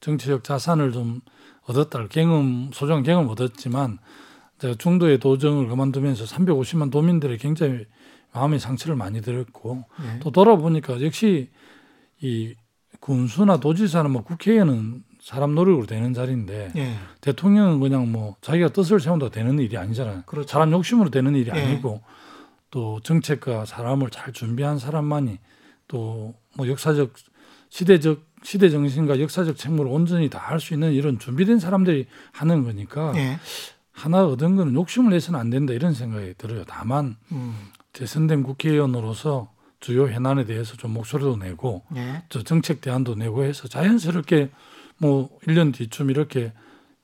[0.00, 1.20] 정치적 자산을 좀
[1.62, 2.06] 얻었다.
[2.08, 3.98] 경험, 소중한 경험을 얻었지만
[4.58, 7.86] 제가 중도의 도정을 그만두면서 350만 도민들의 굉장히
[8.32, 10.18] 마음의 상처를 많이 들었고 예.
[10.20, 11.50] 또 돌아보니까 역시
[12.20, 12.54] 이
[13.00, 16.94] 군수나 도지사는 뭐 국회의원은 사람 노력으로 되는 자리인데 예.
[17.20, 20.22] 대통령은 그냥 뭐 자기가 뜻을 세운다 되는 일이 아니잖아요.
[20.24, 20.46] 그렇죠.
[20.48, 21.60] 사람 욕심으로 되는 일이 예.
[21.60, 22.00] 아니고
[22.70, 25.38] 또 정책과 사람을 잘 준비한 사람만이
[25.88, 27.12] 또 뭐 역사적
[27.70, 33.12] 시대적 시대 정신과 역사적 책무를 온전히 다 할 수 있는 이런 준비된 사람들이 하는 거니까
[33.16, 33.38] 예.
[33.92, 36.62] 하나 얻은 거는 욕심을 내서는 안 된다 이런 생각이 들어요.
[36.68, 37.56] 다만 음.
[37.94, 42.22] 재선된 국회의원으로서 주요 현안에 대해서 좀 목소리도 내고 예.
[42.28, 44.50] 저 정책 대안도 내고 해서 자연스럽게
[44.98, 46.52] 뭐 1년 뒤쯤 이렇게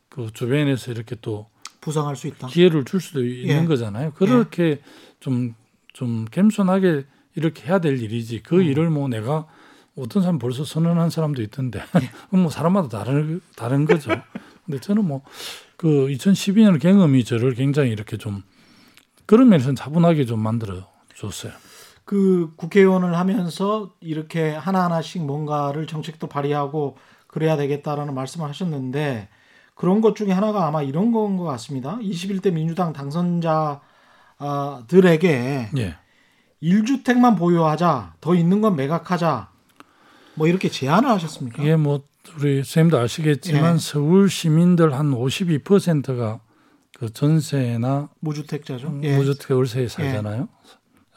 [0.08, 1.48] 그 주변에서 이렇게 또
[1.80, 2.48] 부상할 수 있다.
[2.48, 3.66] 기회를 줄 수도 있는 예.
[3.66, 4.12] 거잖아요.
[4.12, 4.80] 그렇게
[5.20, 5.54] 좀,
[5.92, 8.42] 좀 겸손하게 이렇게 해야 될 일이지.
[8.42, 8.62] 그 음.
[8.62, 9.46] 일을 뭐 내가
[9.96, 11.82] 어떤 사람 벌써 선언한 사람도 있던데.
[12.26, 14.10] 그건 뭐 사람마다 다른, 다른 거죠.
[14.64, 15.22] 근데 저는 뭐
[15.82, 18.44] 그 2012년 경험이 저를 굉장히 이렇게 좀
[19.26, 21.50] 그런 면에서는 차분하게 좀 만들어 줬어요.
[22.04, 26.98] 그 국회의원을 하면서 이렇게 하나하나씩 뭔가를 정책도 발의하고
[27.32, 29.28] 그래야 되겠다라는 말씀을 하셨는데
[29.74, 31.96] 그런 것 중에 하나가 아마 이런 건 것 같습니다.
[32.02, 33.80] 21대 민주당 당선자들에게
[35.78, 35.96] 예.
[36.62, 39.48] 1주택만 보유하자, 더 있는 건 매각하자,
[40.34, 41.62] 뭐 이렇게 제안을 하셨습니까?
[41.62, 42.02] 이게 뭐
[42.38, 43.78] 우리 선생님도 아시겠지만 예.
[43.78, 46.40] 서울 시민들 한 52%가
[46.98, 49.00] 그 전세나 무주택자죠.
[49.02, 49.16] 예.
[49.16, 50.48] 무주택 월세에 살잖아요.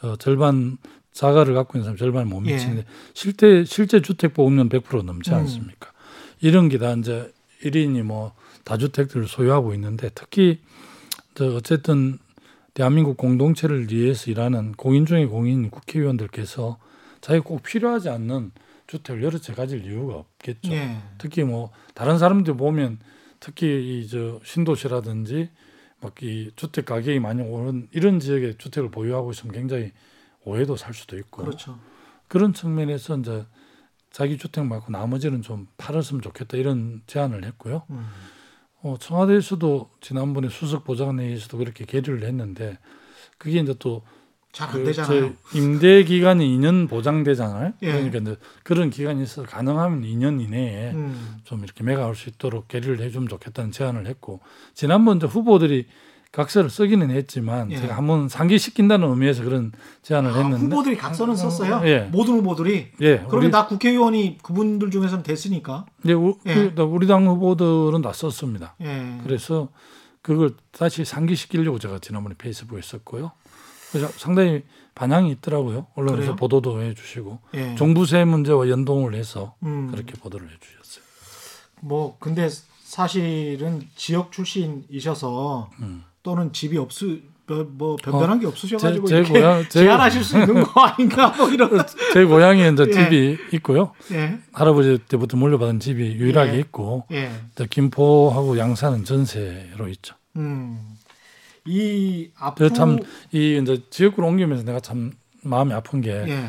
[0.02, 0.78] 어, 절반
[1.12, 2.54] 자가를 갖고 있는 사람 절반 못 예.
[2.54, 5.36] 미치는데 실제 실제 주택 보험료는 100% 넘지 음.
[5.36, 5.92] 않습니까?
[6.46, 7.32] 이런 게 다 이제
[7.64, 8.34] 1인이 뭐
[8.66, 10.60] 다주택들을 소유하고 있는데 특히
[11.34, 12.20] 저 어쨌든
[12.76, 16.78] 대한민국 공동체를 위해서 일하는 공인 중의 공인 국회의원들께서
[17.22, 18.52] 자기 꼭 필요하지 않는
[18.88, 20.72] 주택을 여러 채 가질 이유가 없겠죠.
[20.74, 20.98] 예.
[21.18, 23.00] 특히 뭐 다른 사람들 보면
[23.40, 25.50] 특히 이 저 신도시라든지
[26.02, 29.92] 막 이 주택 가격이 많이 오른 이런 지역에 주택을 보유하고 있으면 굉장히
[30.44, 31.80] 오해도 살 수도 있고 그렇죠.
[32.28, 33.46] 그런 측면에서 이제
[34.16, 37.84] 자기 주택 말고 나머지는 좀 팔았으면 좋겠다 이런 제안을 했고요.
[37.90, 38.08] 음.
[38.82, 42.80] 어, 청와대에서도 지난번에 수석 보좌관회의에서도 그렇게 계류를 했는데
[43.38, 44.04] 그게 이제 또
[44.54, 45.34] 잘안 그 되잖아요.
[45.52, 47.74] 저 임대 기간이 2년 보장되잖아요.
[47.82, 47.92] 예.
[47.92, 51.36] 그러니까 이제 그런 기간이 있어 서 가능하면 2년 이내에 음.
[51.44, 54.40] 좀 이렇게 매각할 수 있도록 계류를 해주면 좋겠다는 제안을 했고
[54.74, 55.88] 지난번 저 후보들이
[56.36, 57.78] 각서를 쓰기는 했지만 예.
[57.78, 59.72] 제가 한번 상기시킨다는 의미에서 그런
[60.02, 61.82] 제안을 아, 했는데 후보들이 각서는 썼어요.
[61.86, 62.10] 예.
[62.12, 62.92] 모든 후보들이.
[63.00, 65.86] 예, 그러면 다 국회의원이 그분들 중에서는 됐으니까.
[66.08, 66.72] 예, 우, 예.
[66.76, 68.76] 그, 우리 당 후보들은 다 썼습니다.
[68.82, 69.18] 예.
[69.24, 69.70] 그래서
[70.22, 73.32] 그걸 다시 상기시키려고 제가 지난번에 페이스북에 썼고요.
[73.92, 75.88] 그래서 상당히 반향이 있더라고요.
[75.96, 76.36] 언론에서 그래요?
[76.36, 77.76] 보도도 해주시고 예.
[77.76, 79.90] 종부세 문제와 연동을 해서 음.
[79.90, 81.06] 그렇게 보도를 해주셨어요.
[81.80, 82.50] 뭐 근데
[82.84, 86.04] 사실은 지역 출신이셔서 음.
[86.26, 90.64] 또는 집이 없으 뭐, 뭐 변변한 게 없으셔가지고 제- 제 고향- 제- 제안하실 수 있는
[90.64, 91.70] 거 아닌가 뭐 이런.
[92.12, 92.92] 제 고향에 이제 예.
[92.92, 93.92] 집이 있고요.
[94.12, 94.40] 예.
[94.52, 96.60] 할아버지 때부터 물려받은 집이 유일하게 예.
[96.62, 97.30] 있고 예.
[97.54, 100.16] 또 김포하고 양산은 전세로 있죠.
[100.38, 100.80] 음.
[101.68, 103.00] 이 앞으로 참이
[103.32, 105.12] 이제 지역구로 옮기면서 내가 참
[105.44, 106.46] 마음이 아픈 게 예.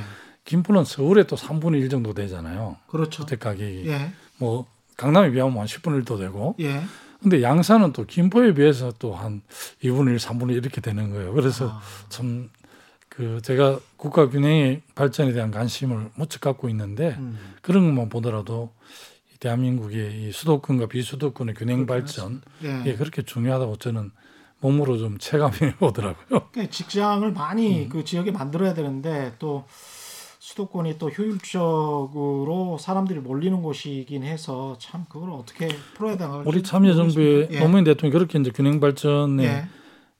[0.46, 2.76] 김포는 서울에 또 3분의 1 정도 되잖아요.
[2.86, 3.22] 그렇죠.
[3.22, 4.12] 주택 가격이 예.
[4.38, 4.64] 뭐
[4.96, 6.80] 강남에 비하면 한 10분의 1도 되고 예.
[7.26, 9.42] 근데 양산은 또 김포에 비해서 또 한
[9.82, 11.32] 2분의 1, 3분의 1 이렇게 되는 거예요.
[11.32, 12.48] 그래서 아, 참
[13.16, 17.54] 그 제가 국가 균형의 발전에 대한 관심을 무척 갖고 있는데 음.
[17.62, 18.74] 그런 것만 보더라도
[19.34, 22.82] 이 대한민국의 이 수도권과 비수도권의 균형 발전 예.
[22.84, 24.10] 예, 그렇게 중요하다고 저는
[24.60, 26.48] 몸으로 좀 체감해 보더라고요.
[26.52, 27.88] 그러니까 직장을 많이 음.
[27.88, 29.64] 그 지역에 만들어야 되는데 또
[30.56, 37.60] 수도권이 또 효율적으로 사람들이 몰리는 곳이긴 해서 참 그걸 어떻게 풀어야 되나 우리 참여정부의 예.
[37.60, 39.68] 노무현 대통령이 그렇게 이제 균형 발전에 예.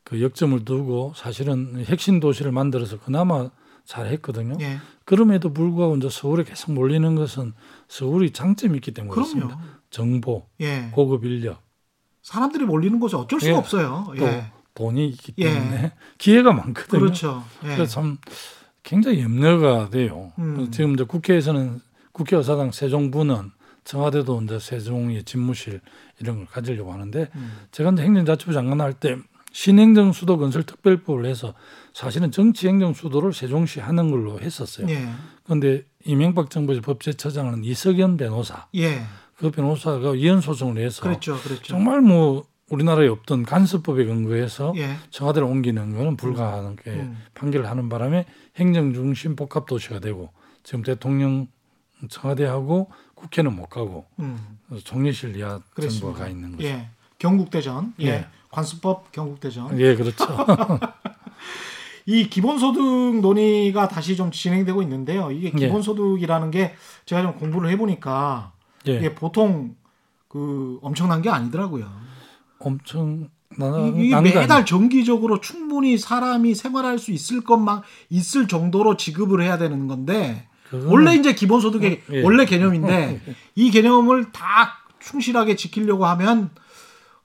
[0.05, 3.51] 그 역점을 두고 사실은 핵심 도시를 만들어서 그나마
[3.85, 4.57] 잘 했거든요.
[4.61, 4.79] 예.
[5.05, 7.55] 그럼에도 불구하고 이제 서울에 계속 몰리는 것은
[7.89, 9.31] 서울이 장점이 있기 때문에 그럼요.
[9.31, 9.61] 그렇습니다.
[9.91, 10.91] 정보, 예.
[10.93, 11.63] 고급 인력,
[12.23, 13.57] 사람들이 몰리는 곳이 어쩔 수가 예.
[13.57, 14.13] 없어요.
[14.17, 14.53] 또 예.
[14.75, 15.55] 돈이 있기 예.
[15.55, 17.01] 때문에 기회가 많거든요.
[17.01, 17.45] 그렇죠.
[17.65, 17.69] 예.
[17.69, 18.19] 그래서 참
[18.87, 20.33] 굉장히 염려가 돼요.
[20.39, 20.71] 음.
[20.71, 21.81] 지금 이제 국회에서는
[22.13, 23.51] 국회 의사당 세종부는
[23.85, 25.81] 청와대도 이제 세종의 집무실
[26.21, 27.53] 이런 걸 가지려고 하는데 음.
[27.73, 29.17] 제가 이제 행정자치부 장관 할 때
[29.57, 31.55] 신행정 수도 건설 특별법을 해서
[31.95, 34.87] 사실은 정치 행정 수도를 세종시 하는 걸로 했었어요.
[34.91, 35.09] 예.
[35.45, 39.01] 그런데 이명박 정부의 법제처장은 이석연 변호사 예.
[39.39, 41.39] 그 변호사가 이혼 소송을 해서 그렇죠.
[41.39, 41.63] 그렇죠.
[41.65, 44.97] 정말 뭐 우리나라에 없던 간섭법에 근거해서 예.
[45.11, 47.23] 청와대를 옮기는 것은 불가하게 음.
[47.35, 48.27] 판결을 하는 바람에
[48.57, 50.31] 행정 중심 복합 도시가 되고
[50.65, 51.47] 지금 대통령
[52.11, 54.59] 청와대하고 국회는 못 가고 음.
[54.83, 55.61] 총리실 이하.
[55.81, 56.65] 정부가 가 있는 거죠.
[56.65, 56.89] 예.
[57.19, 57.95] 경국대전.
[58.01, 58.07] 예.
[58.07, 58.27] 예.
[58.51, 59.79] 관습법 경국대전.
[59.79, 60.27] 예, 그렇죠.
[62.07, 65.31] 이 기본소득 논의가 다시 좀 진행되고 있는데요.
[65.31, 65.67] 이게 예.
[65.67, 66.75] 기본소득이라는 게
[67.05, 68.53] 제가 좀 공부를 해보니까
[68.89, 69.77] 예, 이게 보통
[70.29, 71.91] 그 엄청난 게 아니더라고요.
[72.67, 79.57] 엄청 나, 이게 매달 정기적으로 충분히 사람이 생활할 수 있을 것만 있을 정도로 지급을 해야
[79.57, 82.23] 되는 건데 그거는- 원래 이제 기본소득의 예.
[82.23, 83.21] 원래 개념인데
[83.55, 86.51] 이 개념을 다 충실하게 지키려고 하면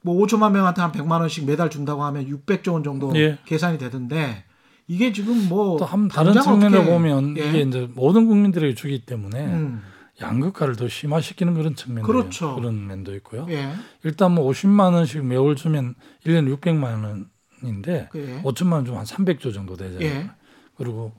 [0.03, 3.39] 뭐 5천만 명한테 한 100만 원씩 매달 준다고 하면 600조 원 정도 예.
[3.45, 4.43] 계산이 되던데
[4.87, 7.49] 이게 지금 뭐또한 다른 어떻게- 보면 예.
[7.49, 9.81] 이게 이제 모든 국민들에게 주기 때문에 음,
[10.21, 12.55] 양극화를 더 심화시키는 그런 측면도 그렇죠.
[12.55, 13.45] 그런 면도 있고요.
[13.49, 13.73] 예.
[14.03, 17.25] 일단 뭐 50만 원씩 매월 주면 1년에 600만
[17.61, 20.07] 원인데 그, 5천만 원 주면 한 300조 정도 되잖아요.
[20.07, 20.31] 예.
[20.75, 21.13] 그리고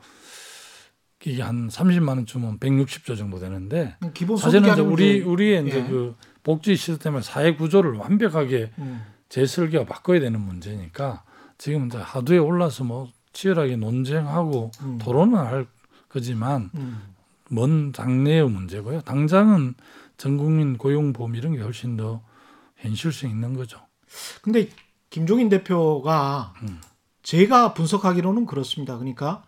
[1.25, 5.89] 이게 한 30만 원 주면 160조 정도 되는데 기본소득이 사실은 이제 우리 우리의 이제 예.
[5.89, 11.23] 그 복지 시스템의 사회 구조를 완벽하게 음, 재설계와 바꿔야 되는 문제니까
[11.59, 14.99] 지금 이제 하두에 올라서 뭐 치열하게 논쟁하고 음.
[14.99, 15.67] 토론은 할
[16.09, 17.12] 거지만 음.
[17.53, 19.03] 먼 장래의 문제고요.
[19.03, 19.75] 당장은
[20.17, 22.23] 전 국민 고용 보험 이런 게 훨씬 더
[22.77, 23.79] 현실성 있는 거죠.
[24.41, 24.71] 근데
[25.11, 26.81] 김종인 대표가 음.
[27.23, 28.97] 제가 분석하기로는 그렇습니다.
[28.97, 29.45] 그러니까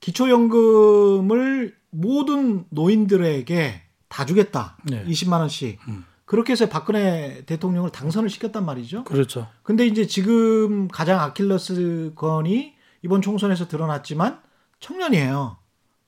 [0.00, 4.78] 기초연금을 모든 노인들에게 다 주겠다.
[4.84, 5.04] 네.
[5.04, 5.78] 20만 원씩.
[5.88, 6.04] 음.
[6.24, 9.04] 그렇게 해서 박근혜 대통령을 당선을 시켰단 말이죠.
[9.04, 9.48] 그렇죠.
[9.62, 14.40] 근데 이제 지금 가장 아킬레스 건이 이번 총선에서 드러났지만
[14.80, 15.58] 청년이에요.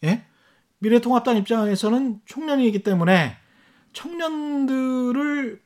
[0.04, 0.24] 예?
[0.78, 3.36] 미래통합당 입장에서는 청년이기 때문에
[3.92, 5.60] 청년들을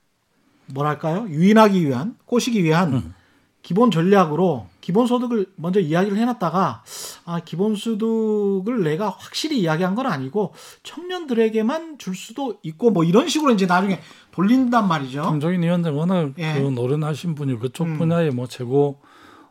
[0.72, 1.26] 뭐랄까요?
[1.28, 3.14] 유인하기 위한, 꼬시기 위한 음.
[3.62, 6.82] 기본 전략으로 기본소득을 먼저 이야기를 해놨다가
[7.26, 13.66] 아 기본소득을 내가 확실히 이야기한 건 아니고 청년들에게만 줄 수도 있고 뭐 이런 식으로 이제
[13.66, 14.00] 나중에
[14.32, 15.30] 돌린단 말이죠.
[15.30, 16.54] 김종인 위원장 워낙 예.
[16.54, 17.98] 그 노련하신 분이 그쪽 음.
[17.98, 19.00] 분야의 뭐 최고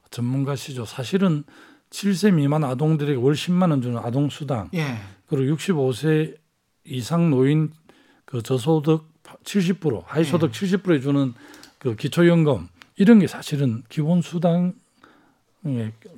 [0.09, 0.85] 전문가시죠.
[0.85, 1.43] 사실은
[1.91, 4.97] 7세 미만 아동들에게 월 10만 원 주는 아동 수당 예.
[5.29, 6.35] 그리고 65세
[6.85, 7.71] 이상 노인
[8.25, 9.07] 그 저소득
[9.43, 10.77] 70% 하위소득 예.
[10.77, 11.33] 70%에 주는
[11.77, 14.73] 그 기초연금 이런 게 사실은 기본 수당의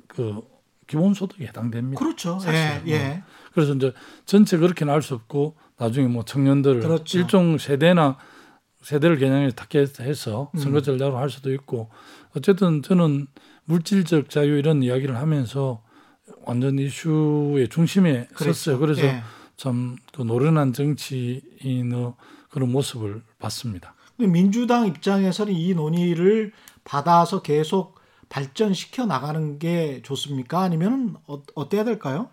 [0.08, 0.40] 그
[0.86, 1.98] 기본 소득에 해당됩니다.
[1.98, 2.38] 그렇죠.
[2.42, 2.88] 예, 사실은.
[2.88, 3.22] 예.
[3.54, 3.92] 그래서 이제
[4.24, 7.18] 전체 그렇게 는알수 없고 나중에 뭐 청년들 그렇죠.
[7.18, 8.18] 일종 세대나
[8.82, 10.58] 세대를 겨냥해서 타겟해서 음.
[10.58, 11.88] 선거 전략으로 할 수도 있고
[12.36, 13.26] 어쨌든 저는
[13.64, 15.82] 물질적 자유 이런 이야기를 하면서
[16.44, 18.78] 완전 이슈의 중심에 섰어요.
[18.78, 19.22] 그래서 예.
[19.56, 22.12] 참그 노련한 정치인의
[22.50, 23.94] 그런 모습을 봤습니다.
[24.16, 26.52] 민주당 입장에서는 이 논의를
[26.84, 30.60] 받아서 계속 발전시켜 나가는 게 좋습니까?
[30.62, 32.28] 아니면 어, 어때야 될까요?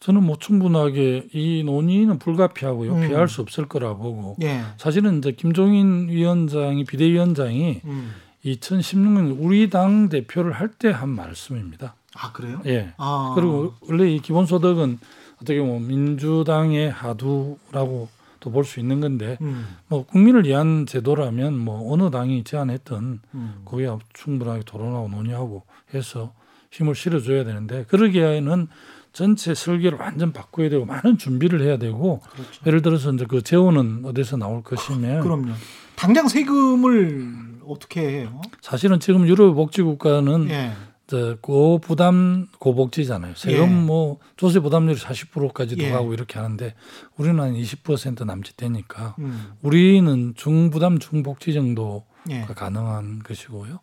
[0.00, 2.94] 저는 뭐 충분하게 이 논의는 불가피하고요.
[2.94, 3.08] 음.
[3.08, 4.62] 피할 수 없을 거라 보고 예.
[4.76, 8.12] 사실은 이제 김종인 위원장이 비대위원장이 음.
[8.44, 11.94] 2016년 우리 당 대표를 할 때 한 말씀입니다.
[12.14, 12.60] 아 그래요?
[12.66, 12.92] 예.
[12.98, 13.32] 아.
[13.34, 14.98] 그리고 원래 이 기본소득은
[15.36, 18.08] 어떻게 보면 민주당의 하두라고
[18.42, 19.76] 또 볼 수 있는 건데 음.
[19.86, 23.62] 뭐 국민을 위한 제도라면 뭐 어느 당이 제안했던 음.
[23.64, 25.62] 거기에 충분하게 토론하고 논의하고
[25.94, 26.32] 해서
[26.72, 28.66] 힘을 실어줘야 되는데 그러기에는
[29.12, 32.62] 전체 설계를 완전 바꿔야 되고 많은 준비를 해야 되고 그렇죠.
[32.66, 35.52] 예를 들어서 이제 그 재원은 어디서 나올 것이며 그럼요.
[35.94, 38.40] 당장 세금을 어떻게 해요?
[38.60, 40.72] 사실은 지금 유럽 복지 국가는 예.
[41.12, 43.34] 저 고부담 고복지잖아요.
[43.36, 43.66] 세금 예.
[43.66, 45.90] 뭐 조세 부담률이 40%까지도 예.
[45.90, 46.74] 가고 이렇게 하는데
[47.18, 49.52] 우리는 한 20% 남짓 되니까 음.
[49.60, 52.40] 우리는 중부담 중복지 정도 예.
[52.40, 53.80] 가 가능한 것이고요.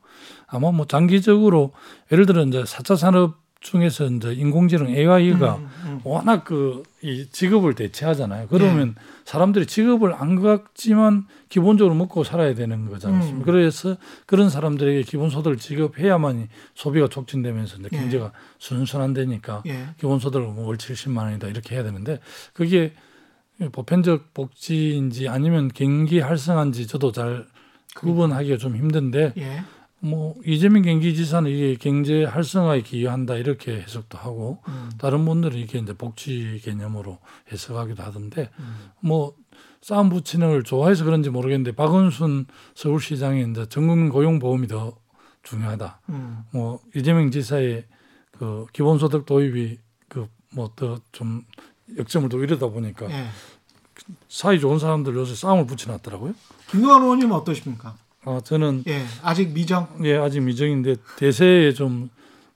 [0.47, 1.71] 아마 뭐 장기적으로
[2.11, 6.01] 예를 들어 이제 4차 산업 중에서 이제 인공지능 AI가 음, 음.
[6.05, 8.47] 워낙 그 이 직업을 대체하잖아요.
[8.49, 13.39] 그러면 사람들이 직업을 안 갖지만 기본적으로 먹고 살아야 되는 거지 않습니까?
[13.39, 13.43] 음.
[13.43, 13.95] 그래서
[14.25, 17.97] 그런 사람들에게 기본소득을 지급해야만이 소비가 촉진되면서 이제 예.
[17.97, 19.87] 경제가 순순한되니까 예.
[19.97, 22.19] 기본소득을 뭐월 70만 원이다 이렇게 해야 되는데
[22.53, 22.93] 그게
[23.71, 27.45] 보편적 복지인지 아니면 경기 활성화인지 저도 잘
[27.95, 29.63] 구분하기가 좀 힘든데 예.
[30.01, 34.89] 뭐 이재명 경기지사는 이게 경제 활성화에 기여한다 이렇게 해석도 하고 음.
[34.97, 37.17] 다른 분들은 이게 이제 복지 개념으로
[37.51, 38.91] 해석하기도 하던데 음.
[39.01, 39.35] 뭐
[39.81, 42.45] 싸움 붙이는 걸 좋아해서 그런지 모르겠는데 박원순
[42.75, 44.95] 서울시장이 이제 전국민 고용보험이 더
[45.43, 46.01] 중요하다.
[46.09, 46.43] 음.
[46.51, 47.85] 뭐 이재명 지사의
[48.31, 49.77] 그 기본소득 도입이
[50.07, 51.43] 그 뭐 더 좀
[51.97, 53.27] 역점을 두고 이러다 보니까 예.
[54.27, 56.33] 사이 좋은 사람들 요새 싸움을 붙여놨더라고요.
[56.71, 57.95] 김동완 의원님은 어떠십니까?
[58.25, 59.05] 아 저는 예.
[59.23, 59.87] 아직 미정.
[60.03, 62.09] 예 아직 미정인데 대세에 좀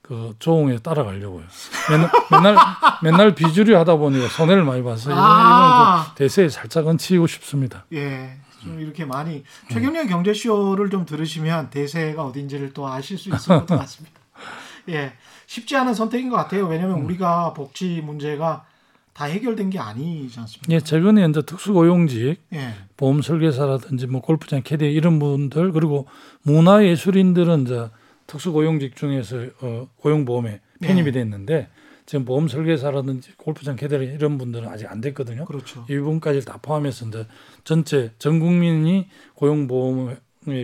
[0.06, 1.44] 그 조응에 따라가려고요.
[1.90, 2.56] 맨날 맨날,
[3.02, 6.12] 맨날 비주류 하다 보니까 손해를 많이 봐서 이번- 아.
[6.14, 7.86] 대세에 살짝 은 치고 싶습니다.
[7.94, 8.36] 예.
[8.62, 9.42] 좀 이렇게 많이
[9.72, 14.20] 최경련 경제쇼를 좀 들으시면 대세가 어딘지를 또 아실 수 있을 것 같습니다.
[14.90, 15.14] 예.
[15.46, 16.66] 쉽지 않은 선택인 것 같아요.
[16.66, 18.66] 왜냐하면 우리가 복지 문제가
[19.14, 20.72] 다 해결된 게 아니지 않습니까?
[20.72, 22.74] 예 최근에 이제 특수고용직 예.
[22.96, 26.06] 보험 설계사라든지 뭐 골프장 캐디 이런 분들 그리고
[26.42, 27.88] 문화예술인들은 이제
[28.26, 31.20] 특수고용직 중에서 어, 고용보험에 편입이 네.
[31.20, 31.68] 됐는데
[32.06, 35.44] 지금 보험 설계사라든지 골프장 캐디 이런 분들은 아직 안 됐거든요.
[35.44, 35.86] 그렇죠.
[35.88, 37.26] 이 부분까지 다 포함해서 이제
[37.62, 40.16] 전체 전 국민이 고용보험에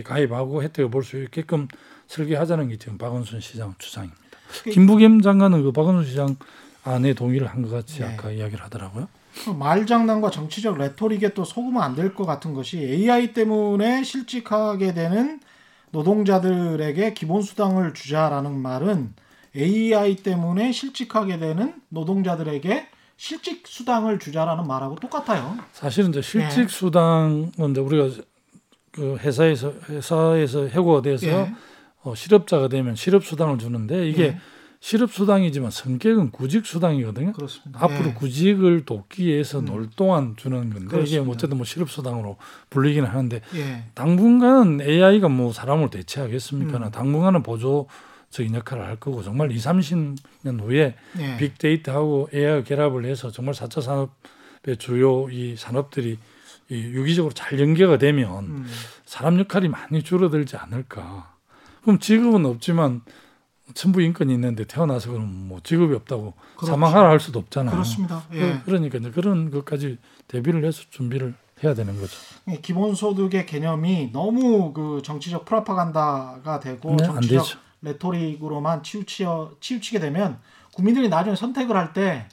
[0.03, 1.67] 가입하고 혜택을 볼 수 있게끔
[2.07, 4.19] 설계하자는 게 지금 박원순 시장 주장입니다.
[4.63, 6.35] 그- 김부겸 장관은 그 박원순 시장
[6.83, 8.05] 안에 동의를 한 것 같이 네.
[8.05, 9.07] 아까 이야기를 하더라고요.
[9.45, 15.39] 그 말장난과 정치적 레토릭에 또 속으면 안 될 것 같은 것이 AI 때문에 실직하게 되는
[15.91, 19.13] 노동자들에게 기본수당을 주자라는 말은
[19.55, 25.57] AI 때문에 실직하게 되는 노동자들에게 실직 수당을 주자라는 말하고 똑같아요.
[25.73, 26.49] 사실은 이제 네.
[26.49, 28.09] 실직 수당은 이제 우리가
[28.91, 31.53] 그 회사에서 회사에서 해고가 돼서 예.
[32.03, 34.37] 어, 실업자가 되면 실업 수당을 주는데 이게 예.
[34.81, 37.33] 실업 수당이지만 성격은 구직 수당이거든요.
[37.33, 37.85] 그렇습니다.
[37.85, 38.13] 앞으로 예.
[38.15, 39.65] 구직을 돕기 위해서 음.
[39.65, 41.23] 놀 동안 주는 건데 이게 그렇습니다.
[41.23, 42.37] 뭐 어쨌든 뭐 실업 수당으로
[42.71, 43.85] 불리기는 하는데 예.
[43.93, 46.79] 당분간은 AI가 뭐 사람을 대체하겠습니까?
[46.79, 46.91] 음.
[46.91, 51.37] 당분간은 보조적인 역할을 할 거고 정말 2, 30년 후에 예.
[51.37, 56.17] 빅데이터하고 AI 결합을 해서 정말 4차 산업의 주요 이 산업들이
[56.69, 58.67] 이 유기적으로 잘 연계가 되면 음.
[59.05, 61.35] 사람 역할이 많이 줄어들지 않을까.
[61.83, 63.01] 그럼 직업은 없지만
[63.73, 66.65] 천부 인권이 있는데 태어나서 그럼 뭐 직업이 없다고 그렇죠.
[66.71, 67.71] 사망하라 할 수도 없잖아요.
[67.71, 68.23] 그렇습니다.
[68.33, 68.61] 예.
[68.65, 69.97] 그러니까 이제 그런 것까지
[70.27, 72.13] 대비를 해서 준비를 해야 되는 거죠.
[72.49, 77.45] 예, 기본소득의 개념이 너무 그 정치적 프로파간다가 되고 네, 안 정치적.
[77.83, 80.37] 레토릭으로만 치우치어 치우치게 되면
[80.73, 82.27] 국민들이 나중에 선택을 할 때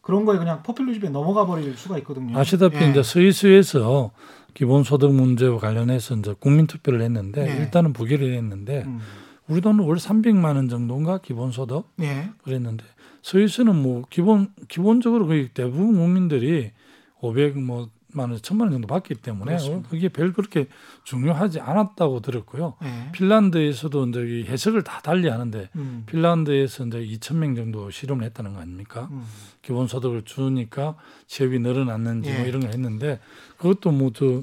[0.00, 2.36] 그런 거에 그냥 포퓰리즘에 넘어가 버릴 수가 있거든요.
[2.36, 2.90] 아시다시피 예.
[2.90, 4.10] 이제 스위스에서
[4.54, 7.56] 기본소득 문제와 관련해서 이제 국민투표를 했는데 네.
[7.58, 9.00] 일단은 부결을 했는데 음.
[9.48, 12.30] 우리 돈은 월 300만 원 정도인가 기본소득 예.
[12.42, 12.84] 그랬는데
[13.22, 16.72] 스위스는 뭐 기본 기본적으로 거의 대부분 국민들이
[17.20, 19.88] 500뭐 만 원, 천만 원 정도 받기 때문에 그렇습니다.
[19.88, 20.68] 그게 별 그렇게
[21.04, 22.74] 중요하지 않았다고 들었고요.
[22.82, 23.10] 예.
[23.12, 26.02] 핀란드에서도 이제 이 해석을 다 달리 하는데 음.
[26.06, 29.08] 핀란드에서 이제 2천 명 정도 실험을 했다는 거 아닙니까?
[29.12, 29.24] 음.
[29.62, 32.48] 기본소득을 주니까 취업이 늘어났는지 뭐 예.
[32.48, 33.18] 이런 걸 했는데
[33.56, 34.42] 그것도 뭐 저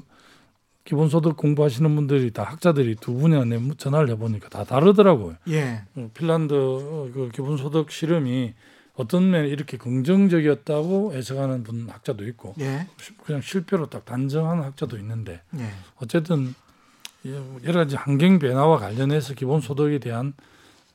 [0.90, 5.36] 기본소득 공부하시는 분들이 다 학자들이 두 분이나 내 전화를 해보니까 다 다르더라고요.
[5.48, 5.84] 예.
[5.94, 8.54] 어, 핀란드 어, 그 기본소득 실험이
[8.96, 12.88] 어떤 면에 이렇게 긍정적이었다고 해석하는 분 학자도 있고 예.
[13.24, 15.70] 그냥 실패로 딱 단정하는 학자도 있는데 예.
[15.94, 16.56] 어쨌든
[17.24, 20.32] 여러 가지 환경 변화와 관련해서 기본소득에 대한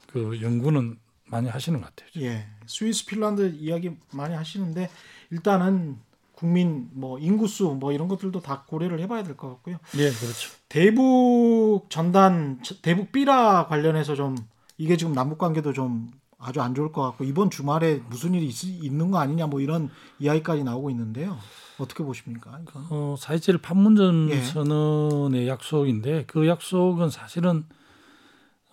[0.07, 2.09] 그 연구는 많이 하시는 것 같아요.
[2.25, 2.47] 예.
[2.67, 4.89] 스위스 핀란드 이야기 많이 하시는데
[5.31, 5.97] 일단은
[6.35, 9.77] 국민 뭐 인구수 뭐 이런 것들도 다 고려를 해봐야 될 것 같고요.
[9.95, 10.51] 예, 그렇죠.
[10.69, 14.35] 대북 전단 대북 비라 관련해서 좀
[14.77, 18.93] 이게 지금 남북 관계도 좀 아주 안 좋을 것 같고 이번 주말에 무슨 일이 있,
[18.93, 21.37] 는거 아니냐 뭐 이런 이야기까지 나오고 있는데요.
[21.77, 22.59] 어떻게 보십니까?
[22.61, 22.81] 이거?
[22.89, 24.41] 어, 4.27 판문점 예.
[24.41, 27.65] 선언의 약속인데 그 약속은 사실은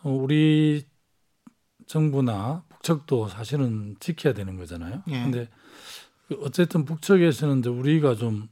[0.02, 0.84] 어, 우리
[1.86, 5.02] 정부나 북측도 사실은 지켜야 되는 거잖아요.
[5.08, 5.22] 예.
[5.22, 5.61] 근데 그
[6.40, 8.48] 어쨌든 북측에서는 이제 우리가 좀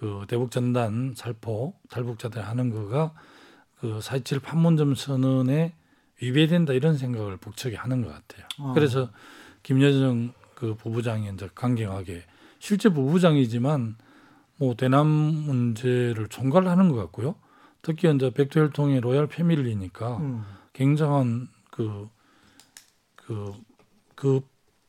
[0.00, 3.12] 그 대북 전단 살포 탈북자들 하는 거가
[3.82, 5.74] 그4.27 판문점 선언에
[6.22, 8.46] 위배된다 이런 생각을 북측이 하는 것 같아요.
[8.60, 8.72] 어.
[8.72, 9.10] 그래서
[9.62, 12.24] 김여정 그 부부장이 이제 강경하게
[12.58, 13.96] 실제 부부장이지만
[14.56, 17.34] 뭐 대남 문제를 총괄하는 것 같고요.
[17.82, 20.44] 특히 이제 백두혈통의 로얄 패밀리니까 음.
[20.72, 22.08] 굉장한 그
[23.16, 23.52] 그,
[24.14, 24.40] 그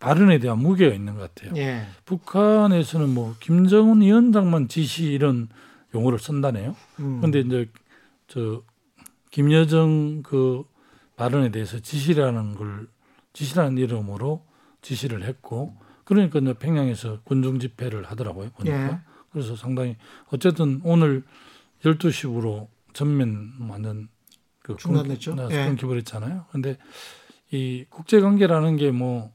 [0.02, 1.54] 발언에 대한 무게가 있는 것 같아요.
[1.58, 1.86] 예.
[2.06, 5.47] 북한에서는 뭐 김정은 위원장만 지시 이런
[5.93, 6.76] 용어를 쓴다네요.
[6.99, 7.22] 음.
[7.22, 7.70] 근데 이제
[8.28, 8.64] 저
[9.30, 10.64] 김여정 그
[11.16, 12.88] 발언에 대해서 지시라는 걸
[13.34, 14.43] 지시라는 이름으로
[14.82, 18.49] 지시를 했고 그러니까 이제 평양에서 군중 집회를 하더라고요.
[18.58, 18.88] 보니까.
[18.91, 18.97] 예.
[19.32, 19.95] 그래서 상당히
[20.32, 21.24] 어쨌든 오늘
[21.84, 24.10] 12시부로 전면 완전
[24.64, 25.36] 그 중단됐죠?
[25.36, 25.66] 끊- 예.
[25.68, 26.45] 끊겨버렸잖아요.
[26.52, 26.78] 근데
[27.52, 29.32] 이 국제 관계라는 게뭐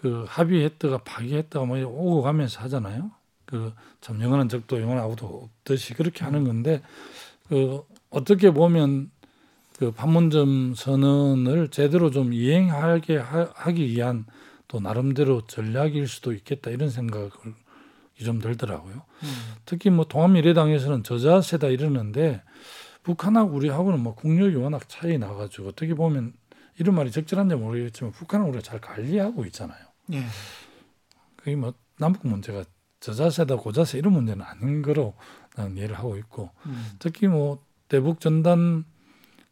[0.00, 3.10] 그 합의했다가 파기했다가 뭐 오고 가면서 하잖아요.
[3.44, 6.82] 그 참 영원한 적도 영원 아무도 없듯이 그렇게 하는 건데
[7.48, 9.10] 그 어떻게 보면
[9.78, 14.26] 그 판문점 선언을 제대로 좀 이행하게 하, 하기 위한
[14.66, 17.30] 또 나름대로 전략일 수도 있겠다 이런 생각을
[18.24, 18.94] 좀 들더라고요.
[18.94, 19.28] 음.
[19.64, 22.42] 특히 뭐 통합미래당에서는 저자세다 이러는데
[23.02, 26.32] 북한하고 우리하고는 뭐 국력이 워낙 차이 나가지고 어떻게 보면
[26.78, 29.87] 이런 말이 적절한지 모르겠지만 북한은 우리가 잘 관리하고 있잖아요.
[30.12, 30.24] 예.
[31.36, 32.64] 그게 뭐 남북 문제가
[33.00, 35.14] 저자세다 고자세 이런 문제는 아닌 거로
[35.56, 36.90] 나는 이해를 하고 있고 음.
[36.98, 38.84] 특히 뭐 대북 전단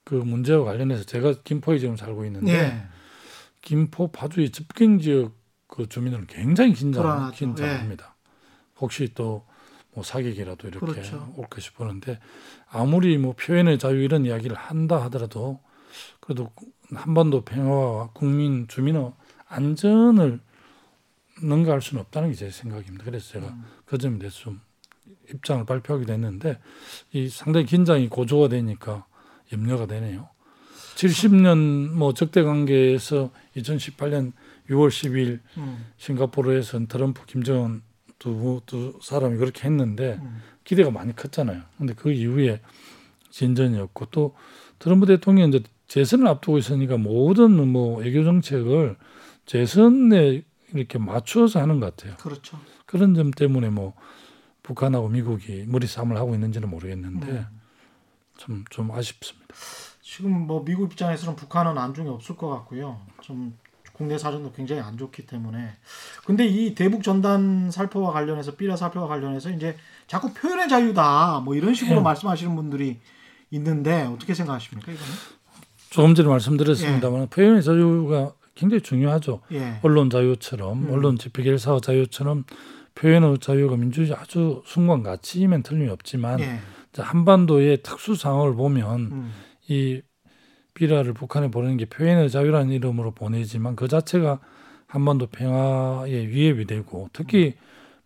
[0.05, 2.83] 그 문제와 관련해서 제가 김포에 지금 살고 있는데 예.
[3.63, 5.33] 김포 파주의 집경 지역
[5.69, 7.31] 그 주민들은 굉장히 긴장.
[7.33, 8.17] 긴장합니다.
[8.79, 9.47] 혹시 또
[9.97, 11.33] 뭐 사격이라도 이렇게 그렇죠.
[11.37, 12.21] 올까 싶었는데
[12.69, 15.61] 아무리 뭐 표현의 자유 이런 이야기를 한다 하더라도
[16.21, 16.53] 그래도
[16.95, 19.13] 한반도 평화와 국민 주민의
[19.49, 20.40] 안전을
[21.42, 23.05] 능가할 수는 없다는 게 제 생각입니다.
[23.05, 23.64] 그래서 제가 음.
[23.84, 24.61] 그 점에 대해서 좀
[25.30, 26.59] 입장을 발표하게 됐는데
[27.12, 29.07] 이 상당히 긴장이 고조가 되니까
[29.53, 30.28] 염려가 되네요.
[30.97, 34.32] 70년 뭐 적대 관계에서 2018년
[34.70, 35.86] 6월 10일 음.
[35.99, 37.82] 싱가포르에서 트럼프 김정은
[38.18, 40.40] 두, 두 사람이 그렇게 했는데 음.
[40.64, 41.62] 기대가 많이 컸잖아요.
[41.76, 42.61] 근데 그 이후에
[43.30, 44.34] 진전이었고 또
[44.78, 48.97] 트럼프 대통령이 이제 재선을 앞두고 있으니까 모든 뭐 외교 정책을
[49.47, 50.42] 재선에
[50.74, 52.16] 이렇게 맞추어서 하는 것 같아요.
[52.16, 52.59] 그렇죠.
[52.84, 53.94] 그런 점 때문에 뭐
[54.62, 57.47] 북한하고 미국이 머리 싸움을 하고 있는지는 모르겠는데 음.
[58.36, 59.55] 참좀 아쉽습니다.
[60.03, 63.01] 지금 뭐 미국 입장에서는 북한은 안중에 없을 것 같고요.
[63.22, 63.57] 좀
[63.92, 65.70] 국내 사정도 굉장히 안 좋기 때문에.
[66.26, 69.76] 근데 이 대북 전단 살포와 관련해서 삐라 살포와 관련해서 이제
[70.07, 72.03] 자꾸 표현의 자유다 뭐 이런 식으로 네.
[72.03, 73.01] 말씀하시는 분들이
[73.51, 75.12] 있는데 어떻게 생각하십니까 이거는?
[75.88, 79.41] 조금 전에 말씀드렸습니다만 표현의 자유가 굉장히 중요하죠.
[79.53, 79.79] 예.
[79.83, 80.91] 언론 자유처럼 음.
[80.91, 82.45] 언론 집회 결사 자유처럼
[82.97, 86.59] 표현의 자유가 민주주의 아주 순간 가치이면 틀림없지만 예.
[86.93, 89.33] 자, 한반도의 특수 상황을 보면 음.
[89.69, 90.01] 이
[90.75, 94.41] 비라를 북한에 보내는 게 표현의 자유라는 이름으로 보내지만 그 자체가
[94.87, 97.55] 한반도 평화에 위협이 되고 특히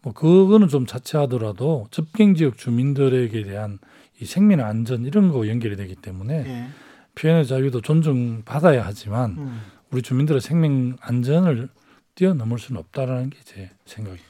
[0.02, 3.78] 뭐 그거는 좀 자체하더라도 접경 지역 주민들에게 대한
[4.20, 6.66] 이 생命안전 이런 거 연결이 되기 때문에 예.
[7.14, 9.60] 표현의 자유도 존중받아야 하지만 음.
[9.92, 11.68] 우리 주민들의 생명 안전을
[12.14, 14.24] 뛰어넘을 수는 없다라는 게 제 생각입니다.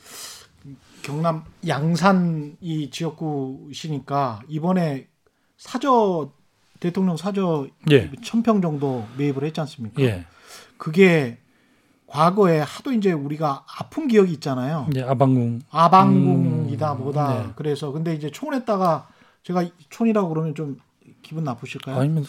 [1.02, 5.08] 경남 양산 이 지역구시니까 이번에
[5.56, 6.30] 사저
[6.78, 10.00] 대통령 사저 예, 천평 정도 매입을 했지 않습니까?
[10.02, 10.26] 예,
[10.78, 11.38] 그게
[12.06, 14.86] 과거에 하도 이제 우리가 아픈 기억이 있잖아요.
[14.90, 17.42] 이제 아방궁 아방궁이다 음, 뭐다.
[17.42, 17.52] 네.
[17.56, 19.08] 그래서 근데 이제 촌에다가
[19.42, 20.78] 제가 촌이라고 그러면 좀
[21.22, 21.96] 기분 나쁘실까요?
[21.96, 22.24] 아니, 아니면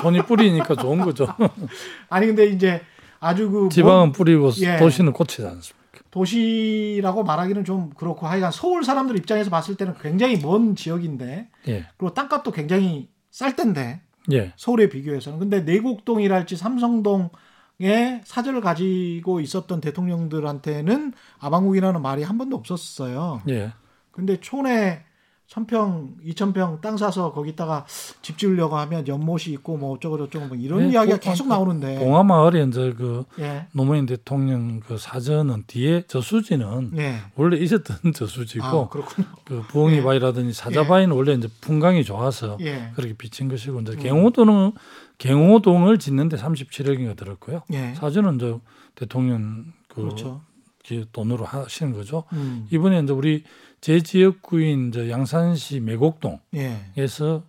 [0.00, 1.26] 촌이 뿌리니까 좋은 거죠.
[2.10, 2.80] 근데 이제
[3.20, 4.76] 아주 그 지방은 뿌리고 예.
[4.78, 5.80] 도시는 꽃이지 않습니까?
[6.10, 12.14] 도시라고 말하기는 좀 그렇고 하여간 서울 사람들 입장에서 봤을 때는 굉장히 먼 지역인데 예, 그리고
[12.14, 14.00] 땅값도 굉장히 쌀 텐데
[14.32, 23.42] 예, 서울에 비교해서는 근데 내곡동이랄지 삼성동에 사저를 가지고 있었던 대통령들한테는 아방국이라는 말이 한 번도 없었어요.
[23.48, 23.72] 예.
[24.10, 25.04] 근데 촌에
[25.50, 27.84] 천평, 이천 평 땅 사서 거기다가
[28.22, 31.48] 집 지으려고 하면 연못이 있고 뭐 어쩌고 저쩌고 뭐 이런 네, 이야기가 그- 계속 그-
[31.48, 37.16] 나오는데 봉화마을에 이제 그 예, 노무현 대통령 그 사전은 뒤에 저수지는 예.
[37.34, 39.26] 원래 있었던 저수지고 아 그렇군요.
[39.44, 43.98] 그 부엉이 바위라든지 사자바위는 원래 이제 풍광이 좋아서 예, 그렇게 비친 것이고 이제 음.
[43.98, 44.72] 경호도는
[45.18, 47.62] 경호동을 짓는데 37억인가 들었고요.
[47.72, 48.60] 예, 사전은 저
[48.94, 50.42] 대통령 그 그렇죠.
[50.84, 52.22] 기- 돈으로 하시는 거죠.
[52.34, 53.42] 음, 이번에 이제 우리
[53.80, 57.42] 제 지역구인 저 양산시 매곡동에서 예.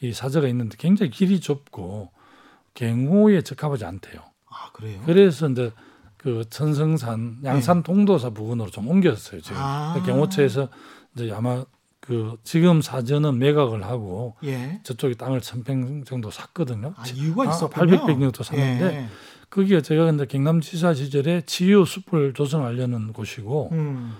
[0.00, 2.10] 이 사저가 있는데 굉장히 길이 좁고
[2.74, 4.20] 경호에 적합하지 않대요.
[4.46, 5.00] 아 그래요?
[5.06, 5.72] 그래서 이제
[6.16, 10.00] 그 천성산 양산 통도사 부근으로 좀 옮겼어요 지금 아.
[10.06, 10.68] 경호처에서
[11.14, 11.64] 이제 아마
[12.00, 14.80] 그 지금 사전은 매각을 하고 예.
[14.82, 16.94] 저쪽에 땅을 천평 정도 샀거든요.
[16.96, 17.96] 아 이유가 아, 있었군요.
[17.96, 19.06] 800평 정도 샀는데 예.
[19.50, 24.14] 거기가 제가 근데 경남지사 시절에 치유 숲을 조성하려는 곳이고 음.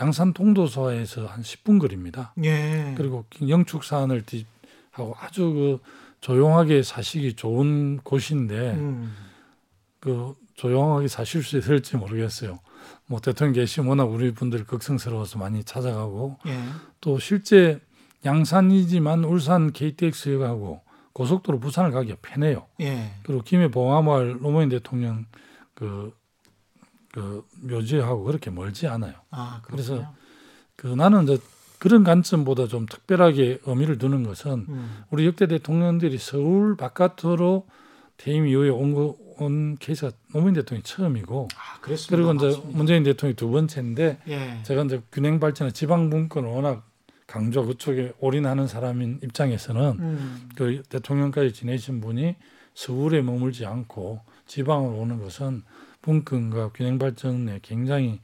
[0.00, 2.34] 양산 통도사에서 한 10분 거리입니다.
[2.44, 2.94] 예.
[2.96, 4.46] 그리고 영축 산을 뒤
[4.90, 5.78] 하고 아주 그
[6.20, 9.14] 조용하게 사시기 좋은 곳인데 음.
[10.00, 12.58] 그 조용하게 사실 수 있을지 모르겠어요.
[13.06, 16.58] 뭐 대통령 계시면 워낙 우리 분들 걱정스러워서 많이 찾아가고 예.
[17.00, 17.80] 또 실제
[18.24, 20.80] 양산이지만 울산 KTX역하고
[21.12, 22.66] 고속도로 부산을 가기가 편해요.
[22.80, 23.12] 예.
[23.22, 25.26] 그리고 김해 봉화마을 노무현 대통령
[25.74, 26.14] 그,
[27.12, 29.14] 그 묘지하고 그렇게 멀지 않아요.
[29.30, 30.12] 아 그래서
[30.76, 31.38] 그 나는 이제
[31.78, 35.04] 그런 관점보다 좀 특별하게 의미를 두는 것은 음.
[35.10, 37.66] 우리 역대 대통령들이 서울 바깥으로
[38.16, 42.16] 퇴임 이후에 온, 거, 온 케이스가 노무현 대통령이 처음이고 아 그랬습니다.
[42.16, 42.78] 그리고 이제 맞습니다.
[42.78, 44.60] 문재인 대통령이 두 번째인데 예.
[44.62, 46.88] 제가 이제 균형 발전의 지방 분권을 워낙
[47.26, 50.48] 강조 그쪽에 올인하는 사람인 입장에서는 음.
[50.54, 52.36] 그 대통령까지 지내신 분이
[52.74, 55.62] 서울에 머물지 않고 지방으로 오는 것은
[56.02, 58.20] 분권과 균형 발전에 굉장히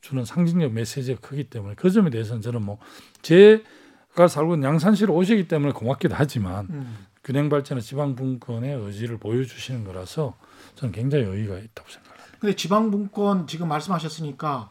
[0.00, 2.78] 주는 상징적 메시지가 크기 때문에 그 점에 대해서는 저는 뭐
[3.22, 7.06] 제가 살고 있는 양산시로 오시기 때문에 고맙기도 하지만 음.
[7.24, 10.34] 균형 발전의 지방 분권의 의지를 보여주시는 거라서
[10.76, 12.38] 저는 굉장히 의의가 있다고 생각합니다.
[12.38, 14.70] 근데 지방 분권 지금 말씀하셨으니까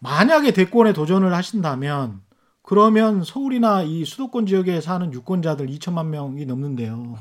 [0.00, 2.20] 만약에 대권에 도전을 하신다면
[2.62, 7.18] 그러면 서울이나 이 수도권 지역에 사는 유권자들 2천만 명이 넘는데요.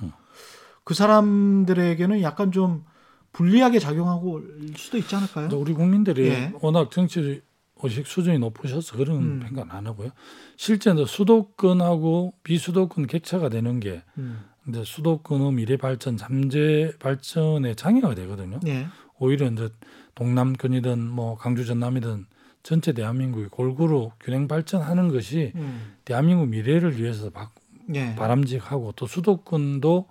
[0.84, 2.84] 그 사람들에게는 약간 좀
[3.34, 5.49] 불리하게 작용하고 올 수도 있지 않을까요?
[5.57, 6.53] 우리 국민들이 예.
[6.61, 7.41] 워낙 정치
[7.84, 9.39] 의식 수준이 높으셔서 그런 음.
[9.39, 10.11] 평가는 안 하고요.
[10.55, 14.43] 실제 이제 수도권하고 비수도권 격차가 되는 게 음.
[14.67, 18.59] 이제 수도권의 미래 발전, 잠재 발전에 장애가 되거든요.
[18.67, 18.88] 예.
[19.17, 19.69] 오히려 이제
[20.15, 22.25] 동남권이든 뭐 강주 전남이든
[22.63, 25.93] 전체 대한민국이 골고루 균형 발전하는 것이 음.
[26.05, 27.49] 대한민국 미래를 위해서 바,
[27.95, 28.13] 예.
[28.15, 30.07] 바람직하고 또 수도권도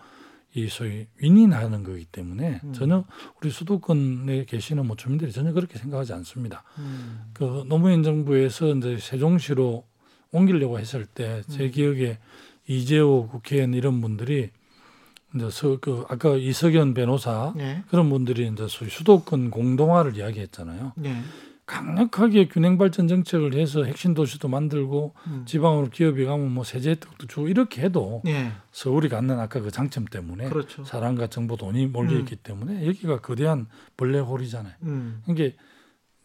[0.54, 2.72] 이 소위 윈윈하는 거기 때문에 음.
[2.72, 3.04] 전혀
[3.40, 6.64] 우리 수도권에 계시는 뭐 주민들이 전혀 그렇게 생각하지 않습니다.
[6.78, 7.30] 음.
[7.32, 9.84] 그 노무현 정부에서 이제 세종시로
[10.32, 11.70] 옮기려고 했을 때제 음.
[11.70, 12.18] 기억에
[12.66, 14.50] 이재호 국회의원 이런 분들이
[15.34, 17.84] 이제 서, 그 아까 이석연 변호사 예.
[17.88, 20.92] 그런 분들이 이제 소위 수도권 공동화를 이야기했잖아요.
[21.04, 21.22] 예.
[21.70, 25.44] 강력하게 균형 발전 정책을 해서 핵심 도시도 만들고 음.
[25.46, 28.50] 지방으로 기업이 가면 뭐 세제 혜택도 주고 이렇게 해도 예.
[28.72, 30.82] 서울이 갖는 아까 그 장점 때문에 그렇죠.
[30.82, 34.74] 사람과 정보 돈이 몰려 있기 때문에 여기가 거대한 벌레홀이잖아요.
[34.82, 35.22] 음.
[35.28, 35.54] 이게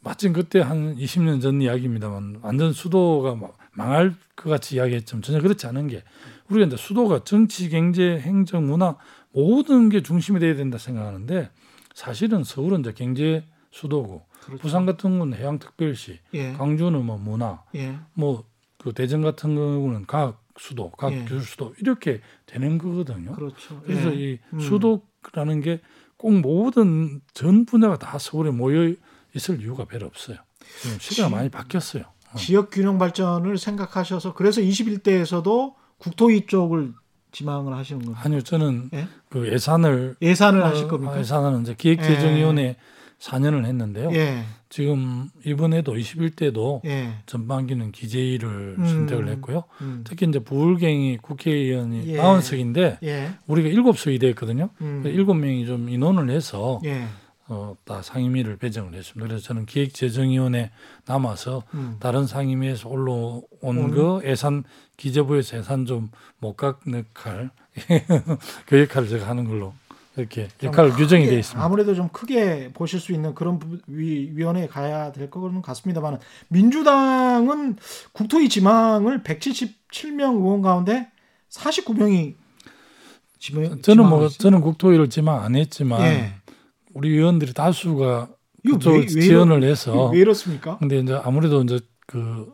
[0.01, 5.67] 마침 그때 한 20년 전 이야기입니다만 완전 수도가 막 망할 것 같이 이야기했지만 전혀 그렇지
[5.67, 6.03] 않은 게
[6.49, 8.97] 우리가 이제 수도가 정치, 경제, 행정, 문화
[9.31, 11.51] 모든 게 중심이 돼야 된다 생각하는데
[11.93, 14.61] 사실은 서울은 이제 경제 수도고 그렇죠.
[14.61, 16.53] 부산 같은 경우는 해양특별시, 예.
[16.53, 17.97] 광주는 뭐 문화, 예.
[18.13, 21.25] 뭐그 대전 같은 경우는 각 수도, 각 예.
[21.25, 23.33] 교수도 이렇게 되는 거거든요.
[23.33, 23.81] 그렇죠.
[23.85, 24.15] 그래서 예.
[24.33, 24.59] 이 음.
[24.59, 25.81] 수도라는 게
[26.17, 28.93] 꼭 모든 전 분야가 다 서울에 모여
[29.35, 30.37] 있을 이유가 별로 없어요.
[30.81, 32.03] 지금 시대가 지- 많이 바뀌었어요.
[32.31, 32.37] 어.
[32.37, 36.93] 지역 균형 발전을 생각하셔서 그래서 21대에서도 국토위 쪽을
[37.33, 38.21] 지망을 하시는 겁니다.
[38.23, 39.07] 아니요, 저는 예?
[39.29, 41.19] 그 예산을 예산을 어, 하실 겁니까?
[41.19, 42.77] 예산은 이제 기획재정위원회
[43.26, 44.11] 4년을 했는데요.
[44.13, 44.43] 예.
[44.69, 47.13] 지금 이번에도 21대도 예.
[47.26, 48.88] 전반기는 기재위를 음.
[48.88, 49.63] 선택을 했고요.
[49.82, 50.03] 음.
[50.05, 52.17] 특히 이제 부울갱이 국회의원이 예.
[52.17, 53.32] 40석인데 예.
[53.47, 54.69] 우리가 7석이 됐거든요.
[54.82, 55.01] 음.
[55.03, 57.05] 그 7명이 좀 인원을 해서 예.
[57.47, 59.28] 어, 다 상임위를 배정을 했습니다.
[59.28, 60.71] 그래서 저는 기획재정위원회
[61.05, 61.97] 남아서 음.
[61.99, 63.95] 다른 상임위에서 올라온 음.
[63.95, 64.63] 거 예산
[64.97, 66.09] 기재부에서 예산 좀
[66.39, 67.49] 못 깎는 역할
[68.67, 69.73] 그 역할을 제가 하는 걸로
[70.18, 71.63] 이렇게 좀 역할 규정이 되어 있습니다.
[71.66, 77.76] 아무래도 좀 크게 보실 수 있는 그런 부- 위, 위원회에 가야 될 거는 같습니다만 민주당은
[78.13, 81.09] 국토위 지망을 177명 의원 가운데
[81.49, 82.36] 49명이
[83.39, 86.34] 지명 저는 뭐 지망을 저는 국토위를 지망 안 했지만 예.
[86.93, 88.30] 우리 의원들이 다수가
[88.63, 90.78] 왜- 왜 지원을 해서 왜 이렇습니까?
[90.80, 92.51] 근데 이제 아무래도 이제 그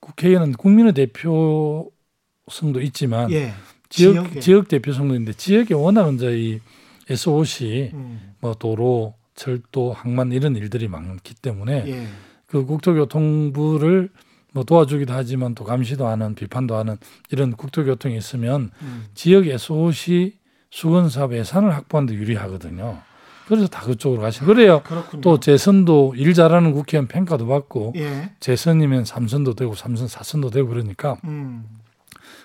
[0.00, 3.52] 국회의원은 국민의 대표성도 있지만 예.
[3.88, 4.40] 지역.
[4.40, 6.60] 지역 대표성도 있는데 지역에 워낙 이제 이
[7.08, 8.34] SOC 음.
[8.40, 12.06] 뭐 도로, 철도, 항만 이런 일들이 많기 때문에 예.
[12.46, 14.10] 그 국토교통부를
[14.52, 16.96] 뭐 도와주기도 하지만 또 감시도 하는 비판도 하는
[17.30, 19.06] 이런 국토교통이 있으면 음.
[19.14, 20.38] 지역 SOC
[20.70, 23.00] 수건 사업 예산을 확보하는 데 유리하거든요.
[23.46, 24.40] 그래서 다 그쪽으로 가시.
[24.40, 25.20] 그래야 그렇군요.
[25.20, 28.30] 또 재선도 일 잘하는 국회의원 평가도 받고 예.
[28.40, 31.64] 재선이면 삼선도 되고 삼선 사선도 되고 그러니까 음.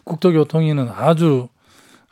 [0.04, 1.48] 국토교통위는 아주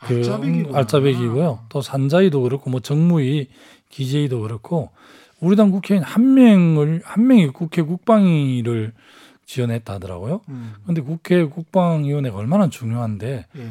[0.00, 0.70] 그.
[0.72, 1.66] 알짜배기고요.
[1.68, 3.48] 또 산자위도 그렇고 뭐 정무위
[3.90, 4.90] 기재위도 그렇고
[5.40, 8.92] 우리 당 국회의원 한 명을 한 명이 국회 국방위를
[9.46, 10.42] 지원했다 하더라고요.
[10.48, 10.74] 음.
[10.84, 13.70] 근데 국회 국방위원회가 얼마나 중요한데 예.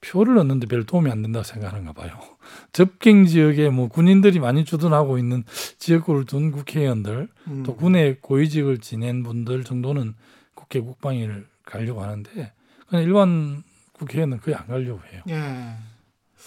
[0.00, 2.10] 표를 얻는데 별 도움이 안 된다고 생각하는가 봐요.
[2.72, 5.44] 접경 지역에 뭐 군인들이 많이 주둔하고 있는
[5.78, 7.62] 지역구를 둔 국회의원들 음.
[7.64, 10.14] 또 군의 고위직을 지낸 분들 정도는
[10.54, 12.52] 국회 국방위를 가려고 하는데
[12.88, 13.62] 그냥 일반
[14.02, 15.22] 국회의원은 거의 안 가려고 해요.
[15.28, 15.76] 예.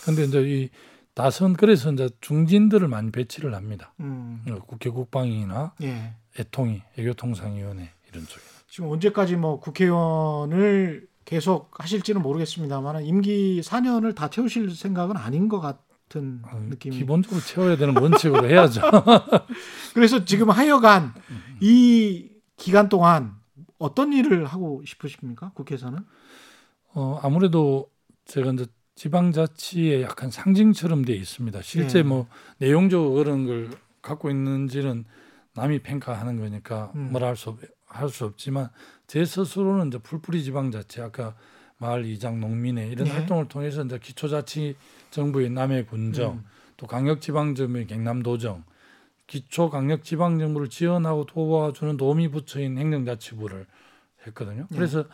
[0.03, 0.69] 근데 이제 이
[1.13, 3.93] 다선 그래서 이제 중진들을 많이 배치를 합니다.
[4.01, 4.43] 음.
[4.49, 6.13] 어, 국회 국방위나 예.
[6.37, 8.41] 애통위, 애교통상위원회 이런 쪽에.
[8.67, 16.41] 지금 언제까지 뭐 국회의원을 계속 하실지는 모르겠습니다만 임기 4년을 다 채우실 생각은 아닌 것 같은
[16.43, 16.97] 어, 느낌이.
[16.97, 18.81] 기본적으로 채워야 되는 원칙으로 해야죠.
[19.95, 21.13] 그래서 지금 하여간
[21.61, 23.33] 이 기간 동안
[23.77, 25.51] 어떤 일을 하고 싶으십니까?
[25.55, 25.99] 국회에서는?
[26.95, 27.89] 어, 아무래도
[28.25, 28.65] 제가 이제
[28.95, 31.61] 지방자치의 약간 상징처럼 돼 있습니다.
[31.61, 32.03] 실제 예.
[32.03, 32.27] 뭐
[32.57, 33.69] 내용적으로 그런 걸
[34.01, 35.05] 갖고 있는지는
[35.53, 37.11] 남이 평가하는 거니까 음.
[37.11, 37.55] 뭐라 할 수
[37.87, 38.69] 할 수 없지만
[39.07, 41.35] 제 스스로는 이제 풀뿌리 지방자치 아까
[41.77, 43.11] 마을 이장 농민회 이런 예.
[43.11, 44.75] 활동을 통해서 이제 기초자치
[45.11, 46.45] 정부의 남해 군정 음.
[46.77, 48.63] 또 강력지방정부의 경남도정
[49.27, 53.65] 기초 강력지방정부를 지원하고 도와주는 도우미 부처인 행정자치부를
[54.27, 54.67] 했거든요.
[54.71, 54.75] 예.
[54.75, 55.05] 그래서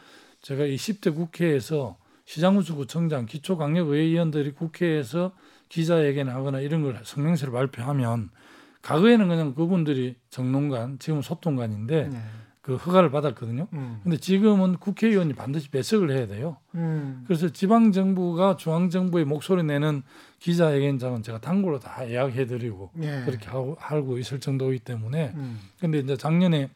[0.42, 5.34] 제가 이 10대 국회에서 시장군수구청장 기초강력의회의원들이 국회에서
[5.70, 8.30] 기자회견 하거나 이런 걸 성명서를 발표하면
[8.82, 12.20] 과거에는 그냥 그분들이 정론관 지금 소통관인데 네.
[12.62, 13.68] 그 허가를 받았거든요.
[13.74, 14.00] 음.
[14.04, 16.58] 근데 지금은 국회의원이 반드시 배석을 해야 돼요.
[16.76, 17.24] 음.
[17.26, 20.04] 그래서 지방 정부가 중앙 정부의 목소리 내는
[20.40, 23.24] 기자회견장은 제가 단골로 다 예약해드리고 예.
[23.26, 25.60] 그렇게 하고, 하고 있을 정도이기 때문에 음.
[25.80, 26.70] 근데 이제 작년에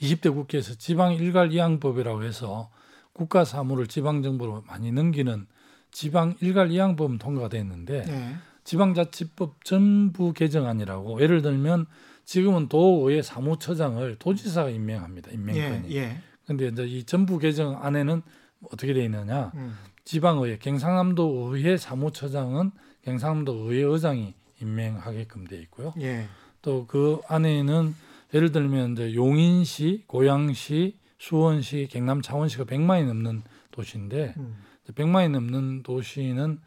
[0.00, 2.70] 20대 국회에서 지방 일괄 이양법이라고 해서
[3.12, 5.46] 국가 사무를 지방 정부로 많이 넘기는
[5.90, 8.36] 지방 일괄 이양법은 통과가 됐는데 예.
[8.64, 11.86] 지방자치법 전부 개정안이라고 예를 들면
[12.24, 15.30] 지금은 도의회 사무처장을 도지사가 임명합니다.
[15.30, 15.34] 예.
[15.34, 15.96] 임명권이.
[15.96, 16.18] 예.
[16.46, 18.22] 근데 이제 이 전부 개정 안에는
[18.70, 19.52] 어떻게 돼 있느냐?
[19.54, 19.76] 음.
[20.04, 22.70] 지방의회 경상남도 의회 사무처장은
[23.02, 25.94] 경상남도 의회 의장이 임명하게끔 돼 있고요.
[26.00, 26.26] 예.
[26.62, 27.94] 또그 안에는
[28.36, 34.58] 예를 들면 이제 용인시, 고양시, 수원시, 경남 창원시가 100만이 넘는 도시인데 음.
[34.92, 36.60] 100만이 넘는 도시는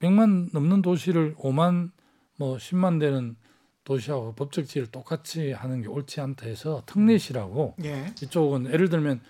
[0.00, 1.92] 100만 넘는 도시를 5만
[2.36, 3.36] 뭐 10만 되는
[3.84, 8.12] 도시하고 법적 지위를 똑같이 하는 게 옳지 않다 해서 특례시라고 예.
[8.20, 9.20] 이쪽은 예를 들면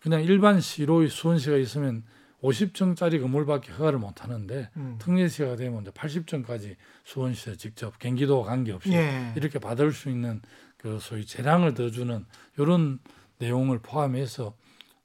[0.00, 2.04] 그냥 일반 시로 수원시가 있으면
[2.42, 4.96] 50층짜리 건물밖에 허가를 못 하는데 음.
[4.98, 9.32] 특례시가 되면 이제 80층까지 수원시에 직접 경기도와 관계없이 예.
[9.36, 10.40] 이렇게 받을 수 있는
[10.82, 12.24] 그 소위 재량을 더 주는
[12.58, 12.98] 이런
[13.38, 14.54] 내용을 포함해서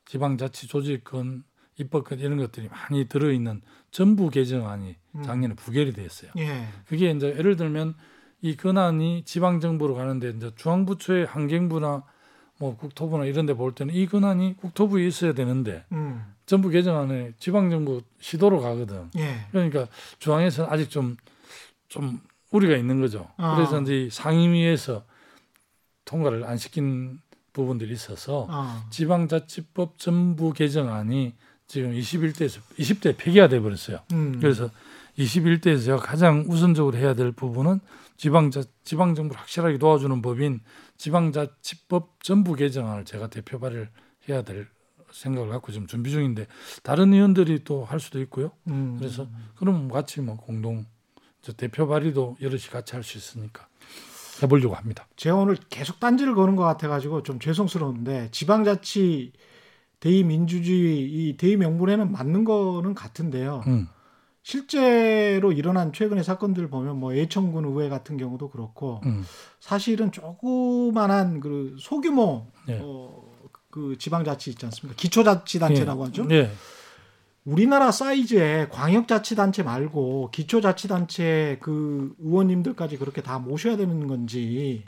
[0.06, 1.44] 지방자치 조직권
[1.78, 3.62] 입법권 이런 것들이 많이 들어있는
[3.92, 5.24] 전부 개정안이 음.
[5.24, 6.32] 작년에 부결이 됐어요.
[6.38, 6.68] 예.
[6.88, 7.94] 그게 이제 예를 들면
[8.42, 12.04] 이 권한이 지방 정부로 가는데 이제 중앙부처의 환경부나
[12.60, 16.24] 뭐 국토부나 이런 데 볼 때는 이 권한이 국토부에 있어야 되는데 음.
[16.48, 19.10] 전부 개정안에 지방 정부 시도로 가거든.
[19.18, 19.46] 예.
[19.52, 19.88] 그러니까
[20.20, 21.18] 중앙에서는 아직 좀
[21.88, 22.20] 좀
[22.52, 23.30] 우리가 있는 거죠.
[23.38, 23.56] 아.
[23.56, 25.06] 그래서 이제 상임위에서
[26.08, 27.20] 통과를 안 시킨
[27.54, 28.86] 부분들이 있어서 아.
[28.90, 31.36] 지방자치법 전부 개정안이
[31.68, 34.00] 지금 21대에서 20대 폐기가 돼 버렸어요.
[34.14, 34.40] 음.
[34.40, 34.70] 그래서
[35.18, 37.80] 21대에서 제가 가장 우선적으로 해야 될 부분은
[38.16, 40.62] 지방자 지방 정부를 확실하게 도와주는 법인
[40.98, 43.90] 지방자치법 전부 개정안을 제가 대표 발의를
[44.30, 44.68] 해야 될
[45.12, 46.48] 생각을 갖고 지금 준비 중인데
[46.84, 48.52] 다른 의원들이 또 할 수도 있고요.
[48.68, 48.96] 음.
[49.00, 50.86] 그래서 그럼 같이 뭐 공동
[51.42, 53.68] 저 대표 발의도 여럿이 같이 할 수 있으니까
[54.42, 55.08] 해보려고 합니다.
[55.16, 59.34] 제가 오늘 계속 딴지를 거는 것 같아가지고 좀 죄송스러운데 지방자치
[60.00, 63.64] 대의민주주의 이 대의 명분에는 맞는 거는 같은데요.
[63.68, 63.88] 음,
[64.44, 69.26] 실제로 일어난 최근의 사건들 보면 뭐 예천군 의회 같은 경우도 그렇고 음,
[69.60, 72.80] 사실은 조그만한 그 소규모 예.
[72.82, 73.24] 어,
[73.70, 74.96] 그 지방자치 있지 않습니까?
[74.96, 76.28] 기초자치단체라고 하죠.
[76.32, 76.52] 예,
[77.48, 84.84] 우리나라 사이즈의 광역자치단체 말고 기초자치단체 그 의원님들까지 그렇게 다 모셔야 되는 건지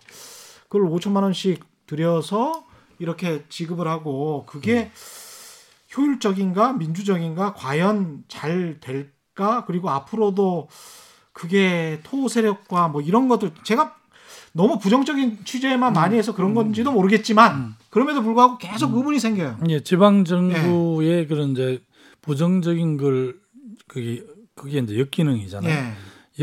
[0.67, 2.65] 그걸 5천만 원씩 들여서
[2.99, 4.91] 이렇게 지급을 하고 그게
[5.95, 9.63] 효율적인가 민주적인가 과연 잘 될까?
[9.65, 10.67] 그리고 앞으로도
[11.31, 13.95] 그게 토 세력과 뭐 이런 것들 제가
[14.51, 19.59] 너무 부정적인 취재만 많이 해서 그런 건지도 모르겠지만 그럼에도 불구하고 계속 의문이 생겨요.
[19.69, 21.81] 예, 지방 정부의 그런 이제
[22.21, 23.39] 부정적인 걸
[23.87, 24.23] 그게
[24.55, 25.71] 그게 이제 역기능이잖아요.
[25.71, 25.93] 예.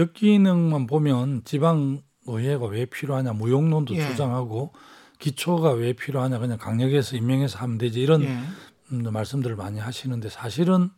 [0.00, 4.08] 역기능만 보면 지방 의회가 왜 필요하냐 무용론도 예.
[4.08, 4.72] 주장하고
[5.18, 8.38] 기초가 왜 필요하냐 그냥 강력해서 임명해서 하면 되지 이런 예.
[8.92, 10.90] 음, 말씀들을 많이 하시는데 사실은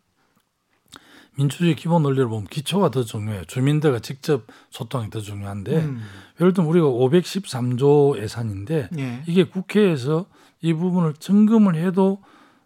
[1.36, 3.44] 민주주의 기본 논리를 보면 기초가 더 중요해요.
[3.44, 6.02] 주민들과 직접 소통이 더 중요한데 음.
[6.40, 9.22] 예를 들면 우리가 513조 예산인데 예.
[9.28, 10.26] 이게 국회에서
[10.60, 12.20] 이 부분을 점검을 해도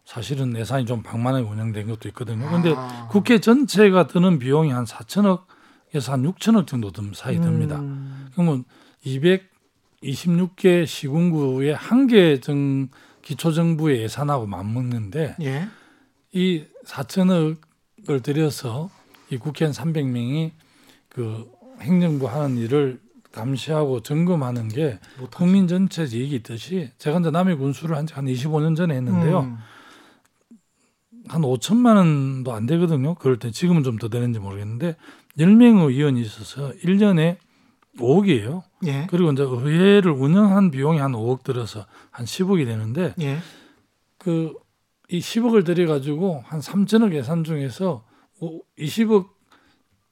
[0.05, 2.49] 사실은 예산이 좀 방만하게 운영된 것도 있거든요.
[2.51, 3.09] 근데 아.
[3.11, 7.79] 국회 전체가 드는 비용이 한 4천억에서 한 6천억 정도 좀 사이 듭니다.
[7.79, 8.29] 음.
[8.35, 8.65] 그러면
[10.03, 12.89] 226개 시군구의 한 개 정
[13.23, 15.69] 기초정부의 예산하고 맞먹는데 예.
[16.33, 18.91] 이 4천억을 들여서
[19.31, 20.51] 이 국회의원 300명이
[21.09, 21.49] 그
[21.81, 23.01] 행정부 하는 일을
[23.31, 24.99] 감시하고 점검하는 게.
[25.33, 29.41] 국민 전체 이익이 있듯이 제가 이제 남의 군수를 한, 한 25년 전에 했는데요.
[29.41, 29.57] 음.
[31.29, 33.15] 한 5천만 원도 안 되거든요.
[33.15, 34.97] 그럴 때 지금은 좀 더 되는지 모르겠는데
[35.39, 37.37] 10명의 의원이 있어서 1년에
[37.99, 38.63] 5억이에요.
[38.87, 39.07] 예.
[39.11, 43.39] 그리고 이제 의회를 운영한 비용이 한 5억 들어서 한 10억이 되는데 예.
[44.19, 48.05] 그이 10억을 들여 가지고 한 3천억 예산 중에서
[48.41, 49.29] 오- 20억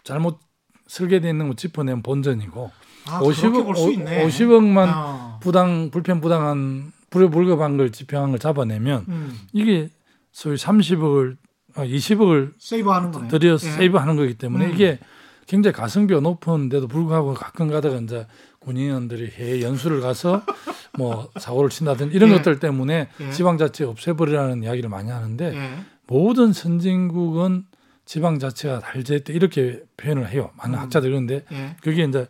[0.05, 0.39] 잘못
[0.87, 2.71] 설계되어 있는 거 짚어내면 본전이고
[3.09, 4.27] 아, 그렇게 50억 볼수 있네.
[4.27, 5.39] 50억만 아.
[5.41, 9.39] 부당 불편 부당한 불에 불급한 걸 지평한 걸 잡아내면 음.
[9.53, 9.91] 이게
[10.33, 11.37] 소위 30억을
[11.77, 13.29] 아, 20억을 세이브하는 거네.
[13.29, 13.59] 들여 예.
[13.59, 14.73] 세이브하는 거기 때문에 음.
[14.73, 14.99] 이게
[15.47, 18.27] 굉장히 가성비가 높은데도 불구하고 가끔 가다가 이제
[18.61, 20.43] 군인원들이 해외 연수를 가서
[20.99, 22.37] 뭐 사고를 친다든지 이런 예.
[22.37, 23.31] 것들 때문에 예.
[23.31, 25.85] 지방자치 없애버리라는 이야기를 많이 하는데 예.
[26.07, 27.65] 모든 선진국은
[28.05, 30.51] 지방자치가 달제때 이렇게 표현을 해요.
[30.57, 30.81] 많은 음.
[30.81, 31.77] 학자들 그런데 예.
[31.81, 32.27] 그게 이제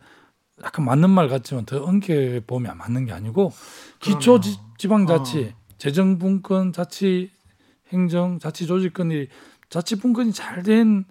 [0.63, 3.53] 약간 맞는 말 같지만 더 엄격히 보면 맞는 게 아니고
[3.99, 4.41] 기초.
[4.41, 5.61] 지, 지방자치, 어.
[5.79, 7.31] 재정분권, 자치
[7.93, 9.29] 행정, 자치 조직권이
[9.69, 11.05] 자치분권이 잘 된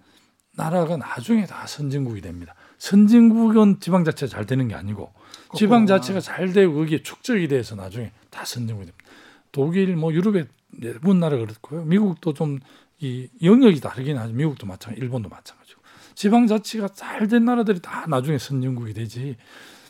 [0.56, 2.54] 나라가 나중에 다 선진국이 됩니다.
[2.78, 5.12] 선진국은 지방자치가 잘 되는 게 아니고
[5.54, 9.04] 지방자치가 잘 되고 거기에 축적이 돼서 나중에 다 선진국이 됩니다.
[9.52, 10.46] 독일, 뭐 유럽의
[10.80, 11.84] 대부분 나라가 그렇고요.
[11.84, 12.60] 미국도 좀
[13.00, 14.32] 이 영역이 다르긴 하죠.
[14.34, 15.80] 미국도 마찬가지, 일본도 마찬가지고.
[16.14, 19.36] 지방자치가 잘 된 나라들이 다 나중에 선진국이 되지.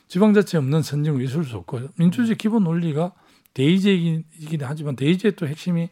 [0.07, 3.13] 지방자치 없는 선진국이 있을 수 없고 민주주의 기본 논리가
[3.55, 5.89] 대의제이긴 하지만 대의제의 또 핵심이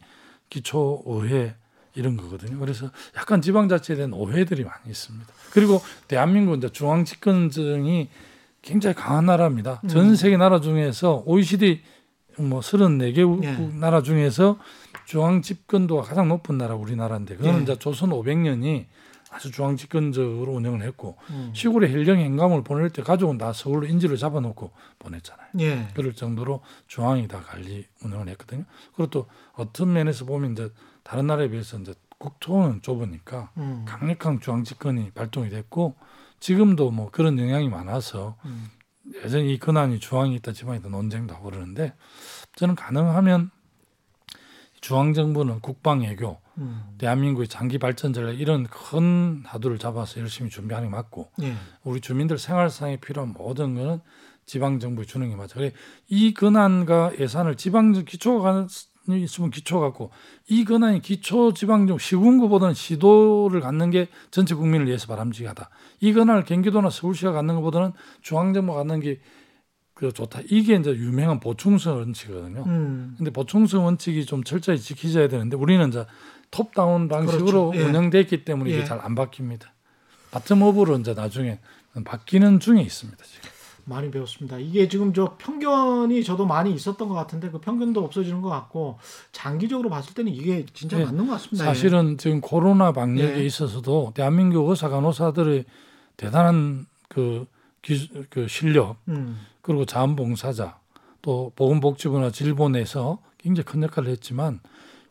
[0.49, 1.55] 기초 의회
[1.94, 2.59] 이런 거거든요.
[2.59, 5.26] 그래서 약간 지방자치에 대한 오해들이 많이 있습니다.
[5.51, 8.09] 그리고 대한민국 이제 중앙 집권정이
[8.62, 9.80] 굉장히 강한 나라입니다.
[9.84, 9.88] 음.
[9.88, 11.80] 전 세계 나라 중에서 OECD
[12.38, 13.78] 뭐 34개 예.
[13.78, 14.59] 나라 중에서
[15.07, 17.62] 중앙 집권도가 가장 높은 나라 우리나라인데 그거는 예.
[17.62, 18.86] 이제 조선 500년이
[19.31, 21.53] 아주 중앙 집권적으로 운영을 했고 음.
[21.55, 25.49] 시골에 헬령 행감을 보낼 때 가족은 다 서울로 인지를 잡아놓고 보냈잖아요.
[25.61, 25.89] 예.
[25.95, 28.64] 그럴 정도로 중앙이 다 관리 운영을 했거든요.
[28.95, 30.72] 그리고 또 어떤 면에서 보면 이제
[31.03, 33.85] 다른 나라에 비해서 이제 국토는 좁으니까 음.
[33.87, 35.95] 강력한 중앙 집권이 발동이 됐고
[36.41, 38.70] 지금도 뭐 그런 영향이 많아서 음.
[39.22, 41.95] 여전히 이 근한이 중앙이 있다 지방이 있다 논쟁도 하고 그러는데
[42.57, 43.51] 저는 가능하면
[44.81, 46.83] 중앙 정부는 국방 외교, 음.
[46.99, 51.55] 대한민국의 장기 발전 전략 이런 큰 하도를 잡아서 열심히 준비하는 게 맞고 예.
[51.85, 54.01] 우리 주민들 생활상에 필요한 모든 거는
[54.47, 55.55] 지방 정부에 주는 게 맞아.
[55.55, 55.72] 그래
[56.09, 58.66] 이 근한과 예산을 지방 정- 기초가
[59.11, 60.11] 있으면 기초 갖고
[60.49, 65.70] 이 근한이 기초 지방 정 시군구보다는 시도를 갖는 게 전체 국민을 위해서 바람직하다.
[66.01, 69.20] 이 근한을 경기도나 서울시가 갖는 것보다는 중앙 정부가 갖는 게
[69.99, 70.42] 그 좋다.
[70.49, 72.62] 이게 이제 유명한 보충성 원칙이거든요.
[72.68, 73.14] 음.
[73.18, 76.07] 근데 보충성 원칙이 좀 철저히 지키져야 되는데 우리는 이제
[76.53, 77.72] 톱다운 방식으로 그렇죠.
[77.74, 77.82] 예.
[77.88, 78.84] 운영됐기 때문에 이게 예.
[78.84, 79.62] 잘안 바뀝니다.
[80.30, 81.59] 바텀업으로 이제 나중에
[82.05, 83.24] 바뀌는 중에 있습니다.
[83.24, 83.51] 지금.
[83.86, 84.59] 많이 배웠습니다.
[84.59, 89.01] 이게 지금 저 편견이 저도 많이 있었던 것 같은데 그 편견도 없어지는 것 같고
[89.32, 91.07] 장기적으로 봤을 때는 이게 진짜 예.
[91.07, 91.64] 맞는 것 같습니다.
[91.64, 93.44] 사실은 지금 코로나 방역에 예.
[93.44, 95.64] 있어서도 대한민국 의사 간호사들의
[96.16, 97.46] 대단한 그,
[97.82, 99.36] 기, 그 실력 음.
[99.69, 100.79] 그리고 자원봉사자
[101.21, 104.61] 또 보건복지부나 질본에서 굉장히 큰 역할을 했지만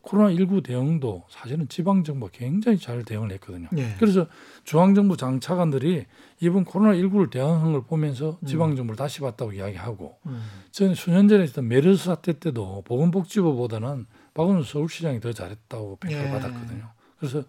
[0.02, 3.68] 코로나19 대응도 사실은 지방정부가 굉장히 잘 대응을 했거든요.
[3.76, 3.94] 예.
[4.00, 4.26] 그래서
[4.64, 6.06] 중앙정부 장차관들이
[6.40, 10.42] 이번 코로나19를 대응한 걸 보면서 지방정부를 다시 봤다고 이야기하고 음.
[10.72, 16.30] 저는 수년 전에 있던 메르스 사태 때도 보건복지부보다는 박원순 서울시장이 더 잘했다고 평가를 예.
[16.32, 16.88] 받았거든요.
[17.20, 17.44] 그래서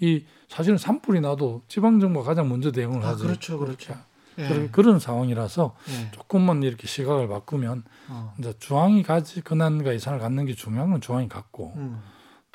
[0.00, 3.24] 이 사실은 산불이 나도 지방정부가 가장 먼저 대응을 아, 하지.
[3.24, 3.94] 그렇죠, 그렇죠.
[4.38, 4.48] 예.
[4.48, 6.10] 그런- 그런 상황이라서 예.
[6.12, 8.34] 조금만 이렇게 시각을 바꾸면 어.
[8.38, 12.00] 이제 중앙이 가지 권한과 예산을 갖는 게 중요한 건 중앙이 갖고 음.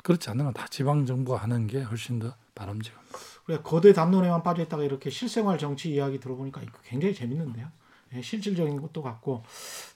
[0.02, 3.18] 그렇지 않는 건 다 지방 정부가 하는 게 훨씬 더 바람직합니다.
[3.46, 7.66] 그래 거대 담론에만 빠져 있다가 이렇게 실생활 정치 이야기 들어보니까 굉장히 재밌는데요.
[8.14, 9.42] 예, 실질적인 것도 같고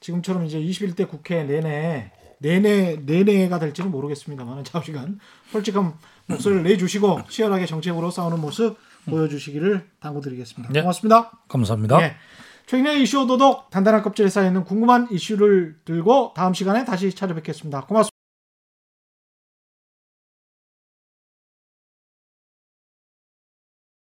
[0.00, 5.18] 지금처럼 이제 21대 국회 내내 내내 내내가 될지는 모르겠습니다만 좌우시간
[5.52, 5.94] 솔직한
[6.26, 8.76] 목소리를 내주시고 치열하게 정책으로 싸우는 모습
[9.10, 10.72] 보여주시기를 당부드리겠습니다.
[10.72, 10.80] 네.
[10.80, 11.30] 고맙습니다.
[11.48, 11.98] 감사합니다.
[11.98, 12.16] 네.
[12.66, 17.82] 최근의 이슈 도독 단단한 껍질에 쌓여있는 궁금한 이슈를 들고 다음 시간에 다시 찾아뵙겠습니다.
[17.82, 18.15] 고맙습니다.